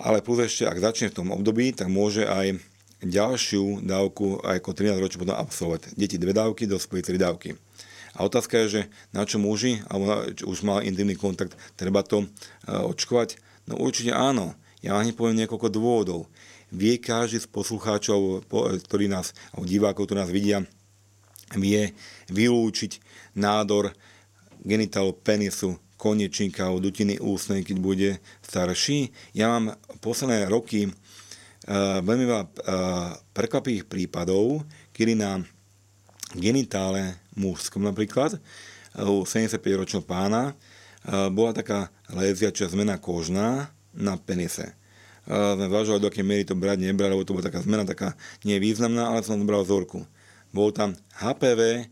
Ale 0.00 0.22
plus 0.26 0.42
ešte, 0.42 0.66
ak 0.66 0.82
začne 0.82 1.10
v 1.10 1.16
tom 1.22 1.28
období, 1.30 1.70
tak 1.70 1.86
môže 1.86 2.26
aj 2.26 2.58
ďalšiu 3.04 3.84
dávku 3.84 4.40
aj 4.42 4.58
ako 4.64 4.70
13 4.74 5.02
ročí 5.04 5.16
potom 5.20 5.36
absolvovať. 5.36 5.94
Deti 5.94 6.16
dve 6.18 6.34
dávky, 6.34 6.66
dospelí 6.66 7.04
tri 7.04 7.20
dávky. 7.20 7.54
A 8.14 8.26
otázka 8.26 8.62
je, 8.64 8.66
že 8.70 8.80
na 9.10 9.26
čo 9.26 9.42
muži, 9.42 9.82
alebo 9.90 10.04
na, 10.06 10.16
už 10.46 10.62
mal 10.62 10.86
intimný 10.86 11.18
kontakt, 11.18 11.58
treba 11.74 12.06
to 12.06 12.26
uh, 12.26 12.86
očkovať? 12.86 13.38
No 13.66 13.78
určite 13.82 14.14
áno. 14.14 14.54
Ja 14.84 14.94
vám 15.00 15.10
poviem 15.16 15.44
niekoľko 15.44 15.68
dôvodov. 15.72 16.20
Vie 16.74 16.98
každý 16.98 17.40
z 17.40 17.48
poslucháčov, 17.48 18.44
ktorí 18.84 19.06
nás, 19.06 19.32
alebo 19.54 19.64
divákov, 19.64 20.10
ktorí 20.10 20.18
nás 20.20 20.30
vidia, 20.30 20.58
vie 21.54 21.94
vylúčiť 22.28 22.98
nádor 23.38 23.94
genitálu 24.62 25.14
penisu, 25.14 25.78
konečníka 25.96 26.66
alebo 26.66 26.84
dutiny 26.84 27.18
ústnej, 27.22 27.62
keď 27.62 27.76
bude 27.78 28.10
starší. 28.42 29.14
Ja 29.32 29.54
mám 29.54 29.78
posledné 30.02 30.50
roky 30.50 30.90
uh, 30.90 32.00
veľmi 32.02 32.24
veľa 32.28 32.44
uh, 32.44 32.50
prekvapivých 33.32 33.86
prípadov, 33.88 34.62
kedy 34.92 35.18
nám 35.18 35.46
genitále 36.34 37.18
mužskom 37.38 37.86
napríklad, 37.86 38.38
u 38.94 39.26
75-ročného 39.26 40.06
pána, 40.06 40.54
bola 41.34 41.52
taká 41.52 41.92
léziačia 42.08 42.70
zmena 42.70 42.96
kožná 42.96 43.68
na 43.92 44.16
penise. 44.16 44.72
Sme 45.24 45.66
zvažovali, 45.68 46.02
do 46.04 46.10
akej 46.12 46.24
miery 46.26 46.44
to 46.44 46.56
brať, 46.56 46.84
nebrať, 46.84 47.10
lebo 47.12 47.24
to 47.24 47.34
bola 47.36 47.48
taká 47.48 47.60
zmena, 47.64 47.88
taká 47.88 48.12
nevýznamná, 48.44 49.08
ale 49.08 49.24
som 49.24 49.40
zobral 49.40 49.64
vzorku. 49.64 50.04
Bol 50.52 50.70
tam 50.70 50.92
HPV 51.16 51.88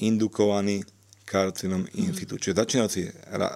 indukovaný 0.00 0.86
karcinom 1.30 1.86
in 1.94 2.10
situ. 2.10 2.34
Čiže 2.34 2.58
začínajúci, 2.58 3.06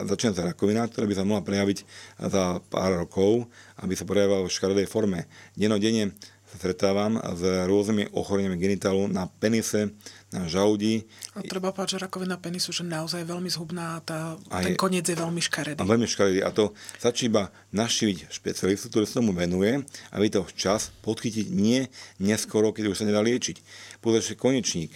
začínajúca 0.06 0.54
rakovina, 0.54 0.87
ktorá 0.87 1.10
by 1.10 1.14
sa 1.18 1.26
mohla 1.26 1.42
prejaviť 1.42 1.78
za 2.22 2.62
pár 2.70 3.02
rokov, 3.02 3.50
aby 3.82 3.98
sa 3.98 4.06
prejavovala 4.06 4.46
v 4.46 4.54
škaredej 4.54 4.87
forme. 4.87 5.26
Denodenne 5.58 6.14
stretávam 6.54 7.18
s 7.18 7.42
rôznymi 7.42 8.14
ochoreniami 8.14 8.54
genitálu 8.54 9.10
na 9.10 9.26
penise, 9.26 9.90
na 10.30 10.46
žalúdi. 10.46 11.06
A 11.34 11.42
treba 11.42 11.74
povedať, 11.74 11.98
že 11.98 12.06
rakovina 12.06 12.38
penisu 12.38 12.70
že 12.70 12.87
naozaj 12.87 13.26
je 13.26 13.28
veľmi 13.30 13.50
zhubná 13.50 13.98
a 13.98 14.00
tá, 14.02 14.18
a 14.50 14.62
ten 14.62 14.74
je, 14.74 14.78
koniec 14.78 15.02
je 15.06 15.18
veľmi 15.18 15.42
škaredý. 15.42 15.82
A 15.82 15.87
veľmi 15.87 16.06
škaredý. 16.06 16.46
A 16.46 16.54
to 16.54 16.70
stačí 16.98 17.26
iba 17.26 17.50
naštíviť 17.74 18.30
špecialistu, 18.30 18.87
ktorý 18.90 19.04
sa 19.06 19.18
tomu 19.18 19.34
venuje, 19.34 19.82
aby 20.14 20.26
to 20.30 20.46
včas 20.46 20.94
podchytiť 21.02 21.50
nie 21.50 21.90
neskoro, 22.22 22.70
keď 22.70 22.94
už 22.94 23.02
sa 23.02 23.06
nedá 23.06 23.18
liečiť. 23.22 23.58
Povedať, 23.98 24.38
konečník. 24.38 24.94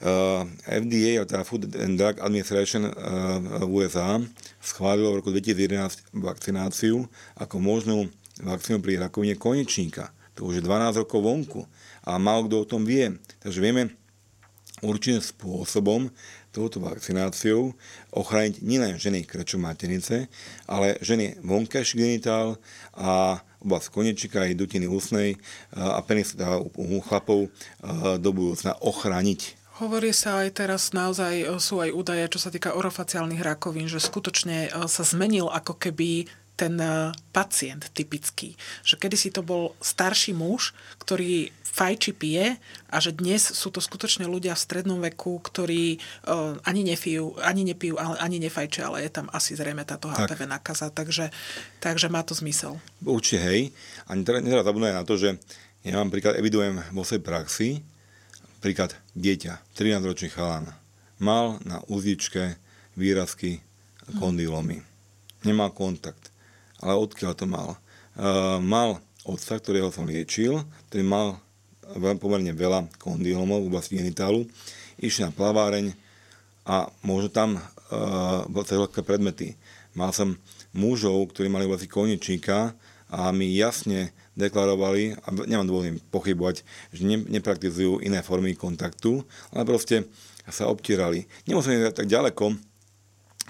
Uh, 0.00 0.48
FDA, 0.64 1.20
teda 1.28 1.44
Food 1.44 1.76
and 1.76 2.00
Drug 2.00 2.24
Administration 2.24 2.88
v 3.60 3.68
USA, 3.68 4.16
schválilo 4.56 5.12
v 5.12 5.18
roku 5.20 5.28
2011 5.28 6.16
vakcináciu 6.16 7.04
ako 7.36 7.56
možnú 7.60 8.08
vakcínu 8.40 8.80
pri 8.80 8.96
rakovine 8.96 9.36
konečníka 9.36 10.08
to 10.40 10.48
už 10.48 10.64
je 10.64 10.64
12 10.64 11.04
rokov 11.04 11.20
vonku 11.20 11.60
a 12.00 12.16
málo 12.16 12.48
kto 12.48 12.64
o 12.64 12.64
tom 12.64 12.82
vie. 12.88 13.12
Takže 13.44 13.60
vieme 13.60 13.92
určitým 14.80 15.20
spôsobom 15.20 16.08
touto 16.48 16.80
vakcináciou 16.80 17.76
ochrániť 18.16 18.64
nielen 18.64 18.96
ženy 18.96 19.28
krečom 19.28 19.60
maternice, 19.60 20.32
ale 20.64 20.96
ženy 21.04 21.36
vonkajší 21.44 22.00
genitál 22.00 22.56
a 22.96 23.44
oblasť 23.60 23.92
konečika 23.92 24.48
aj 24.48 24.56
dutiny 24.56 24.88
ústnej 24.88 25.36
a 25.76 26.00
penis 26.00 26.32
u 26.80 26.98
chlapov 27.04 27.52
do 28.16 28.30
budúcna 28.32 28.72
ochrániť 28.80 29.59
Hovorí 29.80 30.12
sa 30.12 30.44
aj 30.44 30.60
teraz, 30.60 30.92
naozaj 30.92 31.56
sú 31.56 31.80
aj 31.80 31.96
údaje, 31.96 32.28
čo 32.28 32.36
sa 32.36 32.52
týka 32.52 32.76
orofaciálnych 32.76 33.40
rakovín, 33.40 33.88
že 33.88 33.96
skutočne 33.96 34.68
sa 34.84 35.02
zmenil 35.08 35.48
ako 35.48 35.80
keby 35.80 36.28
ten 36.60 36.76
uh, 36.76 37.16
pacient 37.32 37.88
typický. 37.96 38.52
Že 38.84 39.00
kedysi 39.00 39.32
to 39.32 39.40
bol 39.40 39.72
starší 39.80 40.36
muž, 40.36 40.76
ktorý 41.00 41.48
fajči 41.64 42.12
pije 42.12 42.60
a 42.92 42.96
že 43.00 43.16
dnes 43.16 43.40
sú 43.40 43.72
to 43.72 43.80
skutočne 43.80 44.28
ľudia 44.28 44.52
v 44.52 44.64
strednom 44.68 45.00
veku, 45.00 45.40
ktorí 45.40 45.96
uh, 46.28 46.60
ani 46.68 46.84
nefijú, 46.84 47.40
ani 47.40 47.64
nepijú, 47.64 47.96
ale 47.96 48.20
ani 48.20 48.36
nefajčia, 48.36 48.92
ale 48.92 49.08
je 49.08 49.10
tam 49.16 49.32
asi 49.32 49.56
zrejme 49.56 49.88
táto 49.88 50.12
HPV 50.12 50.44
tak. 50.44 50.52
nakaza, 50.52 50.86
takže, 50.92 51.32
takže 51.80 52.12
má 52.12 52.20
to 52.20 52.36
zmysel. 52.36 52.76
Určite 53.00 53.40
hej. 53.40 53.60
A 54.04 54.12
netreba 54.12 54.60
zabudnúť 54.60 54.92
na 54.92 55.08
to, 55.08 55.16
že 55.16 55.40
ja 55.80 55.96
mám 55.96 56.12
príklad, 56.12 56.36
evidujem 56.36 56.76
vo 56.92 57.08
svojej 57.08 57.24
praxi, 57.24 57.80
príklad 58.60 58.92
dieťa, 59.16 59.72
13-ročný 59.72 60.28
chalan, 60.30 60.68
mal 61.16 61.56
na 61.64 61.80
úzičke 61.88 62.60
výrazky 62.92 63.64
kondylomy. 64.20 64.84
Nemal 65.48 65.72
kontakt. 65.72 66.28
Ale 66.80 66.96
odkiaľ 66.96 67.32
to 67.36 67.48
mal? 67.48 67.80
Uh, 68.16 68.60
mal 68.60 69.00
otca, 69.24 69.56
ktorého 69.56 69.88
som 69.88 70.08
liečil, 70.08 70.60
ktorý 70.88 71.02
mal 71.04 71.26
pomerne 72.20 72.52
veľa 72.54 72.86
kondylomov 73.00 73.66
v 73.66 73.70
oblasti 73.72 73.98
genitálu, 73.98 74.46
išli 75.00 75.26
na 75.26 75.32
plaváreň 75.32 75.96
a 76.68 76.86
možno 77.02 77.28
tam 77.32 77.56
uh, 77.56 78.44
veľké 78.52 79.00
predmety. 79.00 79.56
Mal 79.96 80.12
som 80.12 80.36
mužov, 80.76 81.32
ktorí 81.32 81.50
mali 81.50 81.66
vlastne 81.66 81.90
konečníka 81.90 82.76
a 83.10 83.32
mi 83.34 83.50
jasne 83.58 84.14
deklarovali, 84.38 85.18
a 85.20 85.28
nemám 85.46 85.66
dôvod 85.66 85.98
pochybovať, 86.14 86.62
že 86.94 87.02
ne, 87.02 87.18
nepraktizujú 87.18 88.02
iné 88.02 88.22
formy 88.22 88.54
kontaktu, 88.54 89.26
ale 89.50 89.62
proste 89.66 90.06
sa 90.50 90.66
obtierali. 90.66 91.30
Nemusíme 91.46 91.94
tak 91.94 92.10
ďaleko, 92.10 92.58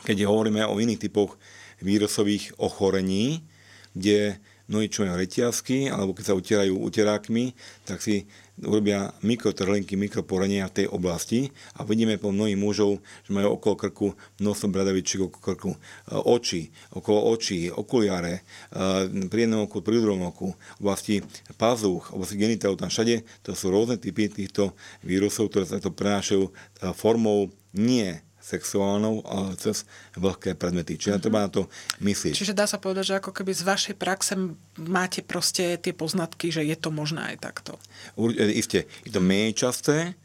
keď 0.04 0.16
hovoríme 0.28 0.64
o 0.68 0.80
iných 0.80 1.08
typoch 1.08 1.36
vírusových 1.80 2.56
ochorení, 2.60 3.44
kde 3.96 4.36
mnohí 4.70 4.86
čo 4.86 5.02
majú 5.02 5.18
reťazky, 5.18 5.90
alebo 5.90 6.14
keď 6.14 6.24
sa 6.30 6.38
utierajú 6.38 6.78
uterákmi, 6.78 7.56
tak 7.88 7.98
si 8.04 8.30
urobia 8.64 9.12
mikrotrhlinky, 9.24 9.96
mikroporenia 9.96 10.68
v 10.68 10.84
tej 10.84 10.86
oblasti 10.92 11.48
a 11.76 11.84
vidíme 11.84 12.20
po 12.20 12.32
mnohých 12.32 12.60
mužov, 12.60 13.00
že 13.24 13.30
majú 13.32 13.56
okolo 13.56 13.74
krku 13.76 14.06
množstvo 14.40 14.66
bradavičiek 14.68 15.20
okolo 15.26 15.42
krku, 15.42 15.70
e, 15.74 15.78
oči, 16.16 16.68
okolo 16.94 17.18
očí, 17.32 17.72
okuliare, 17.72 18.40
e, 18.40 18.42
pri 19.28 19.40
jednom 19.48 19.64
oku, 19.64 19.80
pri 19.80 20.00
druhom 20.00 20.28
oku, 20.28 20.52
oblasti 20.80 21.24
pazuch, 21.56 22.12
oblasti 22.12 22.36
genitálu, 22.36 22.76
tam 22.76 22.92
všade, 22.92 23.24
to 23.44 23.56
sú 23.56 23.72
rôzne 23.72 23.96
typy 23.96 24.28
týchto 24.28 24.76
vírusov, 25.04 25.48
ktoré 25.52 25.64
sa 25.66 25.80
to 25.80 25.92
prenášajú 25.92 26.42
e, 26.48 26.50
formou 26.92 27.48
nie 27.74 28.29
sexuálnou, 28.50 29.22
ale 29.22 29.54
cez 29.54 29.86
vlhké 30.18 30.58
predmety. 30.58 30.98
Čiže 30.98 31.18
mm-hmm. 31.18 31.24
treba 31.24 31.46
na 31.46 31.50
to 31.50 31.62
myslieť. 32.02 32.34
Čiže 32.34 32.58
dá 32.58 32.66
sa 32.66 32.82
povedať, 32.82 33.14
že 33.14 33.18
ako 33.22 33.30
keby 33.30 33.52
z 33.54 33.62
vašej 33.62 33.94
praxe 33.94 34.34
máte 34.82 35.22
proste 35.22 35.78
tie 35.78 35.94
poznatky, 35.94 36.50
že 36.50 36.66
je 36.66 36.74
to 36.74 36.90
možné 36.90 37.34
aj 37.34 37.36
takto. 37.38 37.78
E, 38.18 38.58
isté, 38.58 38.90
je 39.06 39.14
to 39.14 39.22
menej 39.22 39.54
časté, 39.54 40.18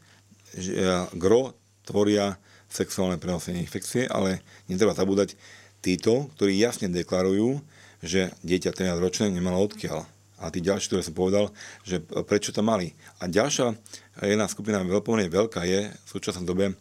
že 0.58 0.74
e, 0.74 0.82
gro 1.14 1.54
tvoria 1.86 2.34
sexuálne 2.66 3.22
prenosenie 3.22 3.62
infekcie, 3.62 4.10
ale 4.10 4.42
netreba 4.66 4.92
zabúdať 4.92 5.38
títo, 5.78 6.26
ktorí 6.34 6.58
jasne 6.58 6.90
deklarujú, 6.90 7.62
že 8.02 8.34
dieťa 8.42 8.74
13 8.74 8.98
ročné 8.98 9.30
nemalo 9.30 9.62
odkiaľ. 9.62 10.02
A 10.36 10.52
tí 10.52 10.60
ďalší, 10.60 10.92
ktoré 10.92 11.02
som 11.06 11.16
povedal, 11.16 11.48
že 11.80 12.02
prečo 12.28 12.52
to 12.52 12.60
mali. 12.60 12.92
A 13.24 13.30
ďalšia 13.30 13.72
jedna 14.20 14.44
skupina 14.50 14.84
veľmi 14.84 15.32
veľká 15.32 15.64
je 15.64 15.88
v 15.88 16.08
súčasnej 16.08 16.44
dobe 16.44 16.76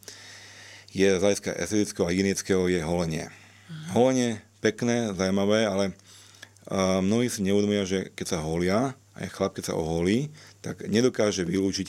je 0.96 1.10
z 1.12 1.20
hľadiska 1.20 1.52
estetického 1.60 2.08
a 2.08 2.12
hygienického 2.16 2.64
je 2.72 2.80
holenie. 2.80 3.28
Holenie 3.92 4.40
pekné, 4.64 5.12
zaujímavé, 5.12 5.68
ale 5.68 5.86
uh, 5.92 7.04
mnohí 7.04 7.28
si 7.28 7.44
neuvedomujú, 7.44 7.84
že 7.84 8.00
keď 8.16 8.26
sa 8.32 8.40
holia, 8.40 8.96
aj 9.20 9.28
chlap, 9.36 9.52
keď 9.60 9.76
sa 9.76 9.78
oholí, 9.78 10.32
tak 10.64 10.88
nedokáže 10.88 11.44
vylúčiť, 11.44 11.88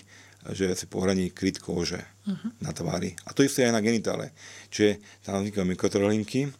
že 0.50 0.74
si 0.74 0.86
pohraní 0.90 1.30
kryt 1.30 1.58
kože 1.58 2.02
uh-huh. 2.02 2.50
na 2.62 2.70
tvári. 2.70 3.18
A 3.26 3.34
to 3.34 3.42
isté 3.46 3.66
aj 3.66 3.74
na 3.74 3.82
genitále. 3.82 4.34
Čiže 4.70 5.02
tam 5.22 5.42
vznikajú 5.42 5.64
mikrotrhlinky, 5.66 6.50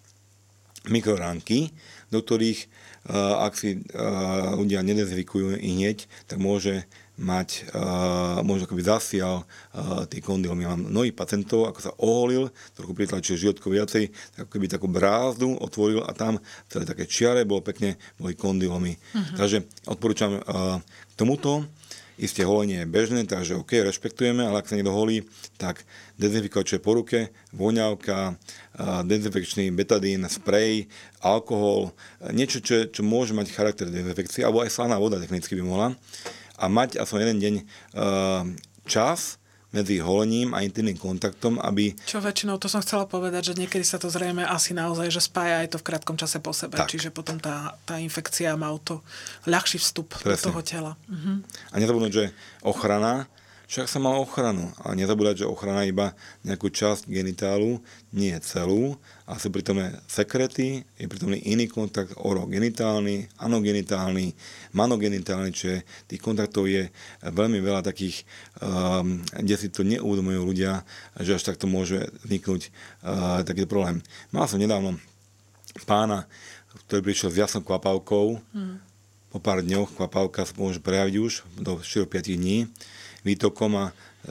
mikroránky, 0.86 1.74
do 2.14 2.22
ktorých, 2.22 2.66
uh, 3.10 3.42
ak 3.42 3.58
si 3.58 3.82
uh, 3.82 4.54
ľudia 4.54 4.86
nedezvikujú 4.86 5.58
i 5.58 5.68
hneď, 5.82 6.06
tak 6.30 6.38
môže 6.38 6.86
mať, 7.16 7.72
uh, 7.72 8.44
možno 8.44 8.68
akoby 8.68 8.84
zasial 8.84 9.42
uh, 9.42 10.04
tý 10.04 10.20
kondylom. 10.20 10.60
Ja 10.60 10.76
mám 10.76 10.92
mnohých 10.92 11.16
pacientov, 11.16 11.64
ako 11.64 11.80
sa 11.80 11.92
oholil, 11.96 12.52
trochu 12.76 12.92
pritlačil 12.92 13.40
životko 13.40 13.72
viacej, 13.72 14.12
tak 14.36 14.46
ako 14.46 14.50
keby 14.52 14.66
takú 14.68 14.86
brázdu 14.88 15.56
otvoril 15.56 16.04
a 16.04 16.12
tam 16.12 16.36
celé 16.68 16.84
také 16.84 17.08
čiare, 17.08 17.48
bolo 17.48 17.64
pekne, 17.64 17.96
boli 18.20 18.36
kondylomy. 18.36 19.00
Uh-huh. 19.00 19.36
Takže 19.40 19.64
odporúčam 19.88 20.36
uh, 20.36 20.76
k 20.84 21.12
tomuto. 21.16 21.64
Isté 22.16 22.48
holenie 22.48 22.80
je 22.80 22.88
bežné, 22.88 23.28
takže 23.28 23.60
OK, 23.60 23.76
rešpektujeme, 23.76 24.40
ale 24.40 24.64
ak 24.64 24.72
sa 24.72 24.80
niekto 24.80 24.88
holí, 24.88 25.28
tak 25.60 25.84
dezinfikovače 26.16 26.80
po 26.80 26.96
ruke, 26.96 27.28
voňavka, 27.52 28.40
dezinfekčný 29.04 29.68
betadín, 29.76 30.24
sprej, 30.24 30.88
alkohol, 31.20 31.92
niečo, 32.32 32.64
čo, 32.64 32.88
čo 32.88 33.04
môže 33.04 33.36
mať 33.36 33.52
charakter 33.52 33.92
dezinfekcie, 33.92 34.48
alebo 34.48 34.64
aj 34.64 34.72
slaná 34.72 34.96
voda 34.96 35.20
technicky 35.20 35.60
by 35.60 35.62
mohla 35.68 35.88
a 36.56 36.64
mať 36.66 37.00
aspoň 37.00 37.18
jeden 37.24 37.38
deň 37.38 37.54
uh, 37.60 37.64
čas 38.88 39.40
medzi 39.74 40.00
holením 40.00 40.56
a 40.56 40.64
intimným 40.64 40.96
kontaktom, 40.96 41.60
aby... 41.60 41.92
Čo 42.08 42.24
väčšinou, 42.24 42.56
to 42.56 42.70
som 42.70 42.80
chcela 42.80 43.04
povedať, 43.04 43.52
že 43.52 43.58
niekedy 43.60 43.84
sa 43.84 44.00
to 44.00 44.08
zrejme 44.08 44.40
asi 44.40 44.72
naozaj, 44.72 45.12
že 45.12 45.20
spája 45.20 45.66
aj 45.66 45.76
to 45.76 45.80
v 45.82 45.86
krátkom 45.92 46.16
čase 46.16 46.40
po 46.40 46.56
sebe, 46.56 46.80
tak. 46.80 46.88
čiže 46.88 47.12
potom 47.12 47.36
tá, 47.36 47.76
tá 47.84 48.00
infekcia 48.00 48.56
má 48.56 48.72
o 48.72 48.80
to 48.80 49.04
ľahší 49.44 49.76
vstup 49.76 50.16
Presne. 50.16 50.32
do 50.32 50.36
toho 50.48 50.60
tela. 50.64 50.92
Uh-huh. 51.10 51.44
A 51.44 51.76
nezabudnúť, 51.76 52.12
že 52.14 52.24
ochrana 52.64 53.28
však 53.66 53.90
sa 53.90 53.98
mal 53.98 54.22
ochranu. 54.22 54.70
A 54.78 54.94
nezabúdať, 54.94 55.42
že 55.42 55.50
ochrana 55.50 55.82
iba 55.82 56.14
nejakú 56.46 56.70
časť 56.70 57.10
genitálu, 57.10 57.82
nie 58.14 58.30
celú. 58.38 58.94
A 59.26 59.42
sú 59.42 59.50
pritomné 59.50 59.98
sekrety, 60.06 60.86
je 60.94 61.10
pritomný 61.10 61.42
iný 61.42 61.66
kontakt, 61.66 62.14
orogenitálny, 62.14 63.26
anogenitálny, 63.42 64.38
manogenitálny, 64.70 65.50
čiže 65.50 65.82
tých 66.06 66.22
kontaktov 66.22 66.70
je 66.70 66.86
veľmi 67.26 67.58
veľa 67.58 67.82
takých, 67.82 68.22
um, 68.62 69.18
kde 69.34 69.54
si 69.58 69.68
to 69.74 69.82
neuvedomujú 69.82 70.40
ľudia, 70.46 70.86
že 71.18 71.34
až 71.34 71.50
takto 71.50 71.66
môže 71.66 72.06
vzniknúť 72.22 72.70
uh, 73.02 73.42
takýto 73.42 73.66
problém. 73.66 73.98
Mal 74.30 74.46
som 74.46 74.62
nedávno 74.62 74.94
pána, 75.90 76.30
ktorý 76.86 77.02
prišiel 77.02 77.34
s 77.34 77.40
jasnou 77.42 77.66
kvapavkou, 77.66 78.38
mm. 78.38 78.76
po 79.34 79.38
pár 79.42 79.66
dňoch 79.66 79.98
kvapavka 79.98 80.46
sa 80.46 80.54
môže 80.54 80.78
prejaviť 80.78 81.14
už 81.18 81.32
do 81.58 81.82
4-5 81.82 82.38
dní 82.38 82.70
výtokom 83.26 83.74
a 83.74 83.84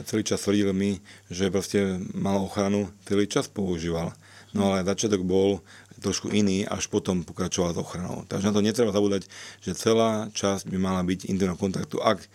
celý 0.08 0.24
čas 0.24 0.40
tvrdil 0.44 0.72
mi, 0.72 1.04
že 1.28 1.52
proste 1.52 2.00
mal 2.16 2.40
ochranu, 2.40 2.88
celý 3.04 3.28
čas 3.28 3.48
používal. 3.48 4.16
No 4.56 4.72
ale 4.72 4.88
začiatok 4.88 5.20
bol 5.20 5.60
trošku 6.00 6.32
iný, 6.32 6.64
až 6.68 6.88
potom 6.92 7.24
pokračoval 7.24 7.72
s 7.72 7.80
ochranou. 7.80 8.24
Takže 8.28 8.48
na 8.48 8.54
to 8.56 8.64
netreba 8.64 8.92
zabúdať, 8.92 9.28
že 9.64 9.76
celá 9.76 10.28
časť 10.32 10.68
by 10.68 10.76
mala 10.76 11.00
byť 11.04 11.28
intimného 11.28 11.56
kontaktu. 11.56 12.00
Ak 12.04 12.20
e, 12.20 12.28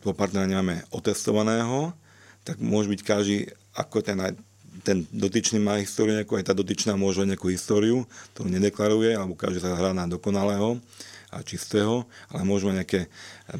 toho 0.00 0.16
partnera 0.16 0.48
nemáme 0.48 0.84
otestovaného, 0.92 1.92
tak 2.44 2.56
môže 2.60 2.88
byť 2.88 3.00
každý, 3.04 3.52
ako 3.76 4.00
ten, 4.00 4.16
ten 4.80 5.04
dotyčný 5.12 5.60
má 5.60 5.76
históriu 5.76 6.16
nejakú, 6.16 6.40
aj 6.40 6.52
tá 6.52 6.54
dotyčná 6.56 6.96
môže 6.96 7.20
mať 7.20 7.36
nejakú 7.36 7.52
históriu, 7.52 8.08
ktorú 8.32 8.48
nedeklaruje, 8.48 9.12
alebo 9.12 9.36
každý 9.36 9.60
sa 9.60 9.76
hrá 9.76 9.92
na 9.92 10.08
dokonalého 10.08 10.80
a 11.30 11.46
čistého, 11.46 12.04
ale 12.28 12.42
môže 12.42 12.66
mať 12.66 12.76
nejaké, 12.82 13.00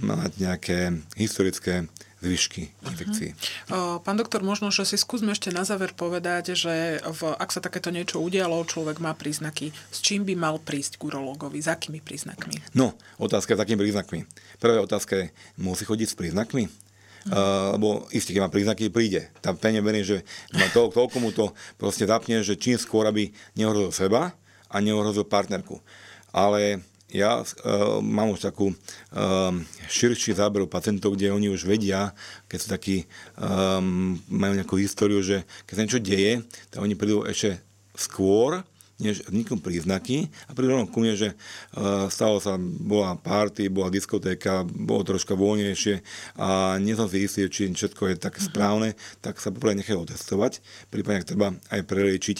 mať 0.02 0.32
nejaké 0.38 0.78
historické 1.14 1.86
zvyšky 2.20 2.68
infekcií. 2.84 3.32
Uh-huh. 3.32 3.96
Pán 4.04 4.20
doktor, 4.20 4.44
možno, 4.44 4.68
že 4.68 4.84
si 4.84 5.00
skúsme 5.00 5.32
ešte 5.32 5.48
na 5.48 5.64
záver 5.64 5.96
povedať, 5.96 6.52
že 6.52 7.00
v, 7.00 7.20
ak 7.32 7.48
sa 7.48 7.64
takéto 7.64 7.88
niečo 7.88 8.20
udialo, 8.20 8.60
človek 8.68 9.00
má 9.00 9.16
príznaky, 9.16 9.72
s 9.88 10.04
čím 10.04 10.28
by 10.28 10.36
mal 10.36 10.60
prísť 10.60 11.00
k 11.00 11.08
urológovi, 11.08 11.64
s 11.64 11.72
akými 11.72 12.04
príznakmi? 12.04 12.60
No, 12.76 12.92
otázka 13.16 13.56
je 13.56 13.58
s 13.58 13.64
akými 13.64 13.80
príznakmi. 13.80 14.28
Prvá 14.60 14.84
otázka 14.84 15.16
je, 15.16 15.24
musí 15.56 15.88
chodiť 15.88 16.08
s 16.12 16.18
príznakmi? 16.18 16.68
Uh, 17.20 17.76
lebo 17.76 18.08
isté, 18.16 18.32
keď 18.32 18.48
má 18.48 18.50
príznaky, 18.52 18.88
príde. 18.88 19.28
Tam 19.44 19.52
pevne 19.52 19.84
verím, 19.84 20.04
že 20.04 20.24
má 20.56 20.64
to, 20.72 20.88
toľko 20.88 21.16
mu 21.20 21.28
to 21.36 21.52
proste 21.76 22.08
zapne, 22.08 22.40
že 22.40 22.56
čím 22.56 22.80
skôr, 22.80 23.04
aby 23.04 23.28
neohrozil 23.60 23.92
seba 23.92 24.32
a 24.72 24.76
neohrozil 24.80 25.28
partnerku. 25.28 25.84
Ale 26.32 26.80
ja 27.10 27.42
uh, 27.42 27.98
mám 27.98 28.34
už 28.34 28.46
takú 28.46 28.70
uh, 28.70 29.52
širší 29.90 30.34
záber 30.38 30.66
pacientov, 30.70 31.18
kde 31.18 31.34
oni 31.34 31.50
už 31.50 31.66
vedia, 31.66 32.14
keď 32.46 32.58
sú 32.58 32.68
takí, 32.70 32.96
um, 33.38 34.18
majú 34.30 34.54
nejakú 34.54 34.78
históriu, 34.78 35.18
že 35.22 35.42
keď 35.66 35.74
sa 35.74 35.82
niečo 35.82 36.02
deje, 36.02 36.32
tak 36.70 36.80
oni 36.82 36.94
prídu 36.94 37.26
ešte 37.26 37.58
skôr, 37.98 38.62
než 39.00 39.24
vzniknú 39.24 39.58
príznaky 39.64 40.28
a 40.46 40.52
prídu 40.52 40.76
rovno 40.76 40.86
ku 40.86 41.00
mne, 41.00 41.16
že 41.16 41.28
uh, 41.32 42.06
stalo 42.12 42.36
sa, 42.38 42.60
bola 42.60 43.16
party, 43.16 43.72
bola 43.72 43.88
diskotéka, 43.88 44.62
bolo 44.68 45.02
troška 45.02 45.32
voľnejšie 45.32 46.04
a 46.36 46.76
nie 46.76 46.92
som 46.92 47.08
si 47.08 47.24
istý, 47.24 47.48
či 47.48 47.72
všetko 47.72 48.12
je 48.12 48.14
také 48.20 48.44
uh-huh. 48.44 48.52
správne, 48.52 48.88
tak 49.24 49.40
sa 49.40 49.50
poprvé 49.50 49.80
nechajú 49.80 50.04
otestovať, 50.04 50.60
prípadne 50.92 51.24
ak 51.24 51.30
treba 51.32 51.56
aj 51.72 51.80
preliečiť 51.88 52.38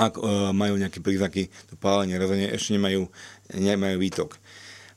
ak 0.00 0.16
uh, 0.16 0.48
majú 0.56 0.80
nejaké 0.80 1.04
príznaky, 1.04 1.52
to 1.68 1.76
pálenie, 1.76 2.16
rezanie, 2.16 2.48
ešte 2.48 2.72
nemajú, 2.72 3.12
nemajú 3.54 3.96
výtok. 4.00 4.30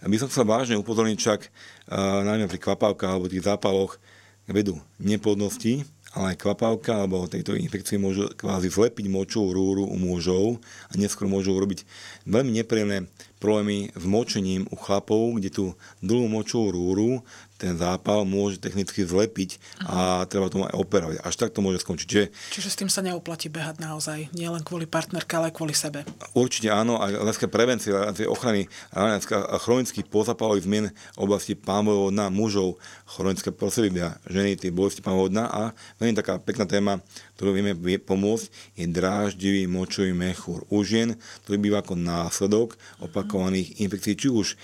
By 0.03 0.15
som 0.19 0.27
chcel 0.27 0.43
vážne 0.43 0.75
upozorniť 0.75 1.17
však, 1.17 1.41
uh, 1.47 2.27
najmä 2.27 2.51
pri 2.51 2.59
kvapavkách 2.59 3.11
alebo 3.11 3.31
tých 3.31 3.47
zápaloch, 3.47 3.95
vedú 4.43 4.75
neplodnosti, 4.99 5.87
ale 6.13 6.37
kvapavka 6.37 7.07
alebo 7.07 7.25
tejto 7.25 7.57
infekcie 7.57 7.97
môžu 7.97 8.29
kvázi 8.37 8.69
zlepiť 8.69 9.09
močovú 9.09 9.49
rúru 9.55 9.83
u 9.87 9.97
mužov 9.97 10.61
a 10.91 10.93
neskôr 10.93 11.25
môžu 11.25 11.57
urobiť 11.57 11.87
veľmi 12.29 12.51
nepríjemné 12.61 13.09
problémy 13.43 13.91
s 13.91 14.05
močením 14.07 14.63
u 14.71 14.79
chlapov, 14.79 15.35
kde 15.35 15.51
tú 15.51 15.65
dlhú 15.99 16.31
močovú 16.31 16.71
rúru 16.71 17.19
ten 17.63 17.79
zápal 17.79 18.27
môže 18.27 18.59
technicky 18.59 19.07
zlepiť 19.07 19.55
a 19.87 20.27
treba 20.27 20.51
tomu 20.51 20.67
aj 20.67 20.75
operovať. 20.75 21.23
Až 21.23 21.35
tak 21.39 21.55
to 21.55 21.63
môže 21.63 21.79
skončiť. 21.79 22.07
Čiže, 22.11 22.25
Čiže 22.59 22.69
s 22.69 22.75
tým 22.75 22.89
sa 22.91 22.99
neoplatí 22.99 23.47
behať 23.47 23.79
naozaj, 23.79 24.35
nie 24.35 24.51
len 24.51 24.59
kvôli 24.67 24.83
partnerke, 24.83 25.31
ale 25.39 25.47
aj 25.47 25.55
kvôli 25.55 25.71
sebe. 25.71 26.03
Určite 26.35 26.67
áno, 26.75 26.99
a 26.99 27.07
hľadiska 27.07 27.47
prevencie, 27.47 27.95
hľadiska 27.95 28.27
ochrany 28.27 28.67
a 28.91 29.55
chronických 29.63 30.11
pozapalových 30.11 30.67
zmien 30.67 30.85
v 30.91 31.19
oblasti 31.23 31.55
pámového 31.55 32.11
dna 32.11 32.27
mužov, 32.27 32.75
chronické 33.07 33.55
prostredia 33.55 34.19
ženy, 34.27 34.59
tie 34.59 34.67
bolesti 34.67 34.99
pámového 34.99 35.31
dna 35.31 35.45
a 35.47 35.61
veľmi 36.03 36.19
taká 36.19 36.43
pekná 36.43 36.67
téma, 36.67 36.99
ktorú 37.43 37.59
vieme 37.59 37.75
pomôcť, 37.99 38.47
je 38.79 38.87
dráždivý 38.87 39.67
močový 39.67 40.15
mechúr 40.15 40.63
u 40.71 40.79
žien, 40.87 41.19
ktorý 41.43 41.59
býva 41.59 41.83
ako 41.83 41.99
následok 41.99 42.79
opakovaných 43.03 43.83
infekcií, 43.83 44.15
či 44.15 44.31
už 44.31 44.55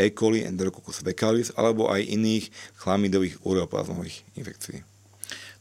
E. 0.00 0.08
coli, 0.16 0.40
Enterococcus 0.40 1.04
fecalis, 1.04 1.52
alebo 1.52 1.92
aj 1.92 2.00
iných 2.00 2.48
chlamidových 2.80 3.44
ureoplazmových 3.44 4.24
infekcií. 4.40 4.80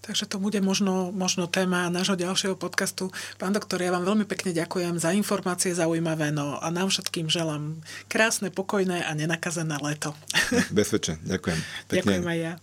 Takže 0.08 0.24
to 0.32 0.40
bude 0.40 0.56
možno, 0.64 1.12
možno 1.12 1.52
téma 1.52 1.92
nášho 1.92 2.16
ďalšieho 2.16 2.56
podcastu. 2.56 3.12
Pán 3.36 3.52
doktor, 3.52 3.84
ja 3.84 3.92
vám 3.92 4.08
veľmi 4.08 4.24
pekne 4.24 4.56
ďakujem 4.56 5.04
za 5.04 5.12
informácie 5.12 5.76
zaujímavé 5.76 6.32
no 6.32 6.64
a 6.64 6.68
nám 6.72 6.92
všetkým 6.92 7.28
želám 7.28 7.84
krásne, 8.08 8.56
pokojné 8.56 9.04
a 9.04 9.12
nenakazené 9.16 9.80
leto. 9.84 10.16
Bezpečne, 10.72 11.20
ďakujem. 11.28 11.60
Pekne. 11.92 12.24
Ďakujem 12.24 12.28
aj 12.32 12.40
ja. 12.40 12.54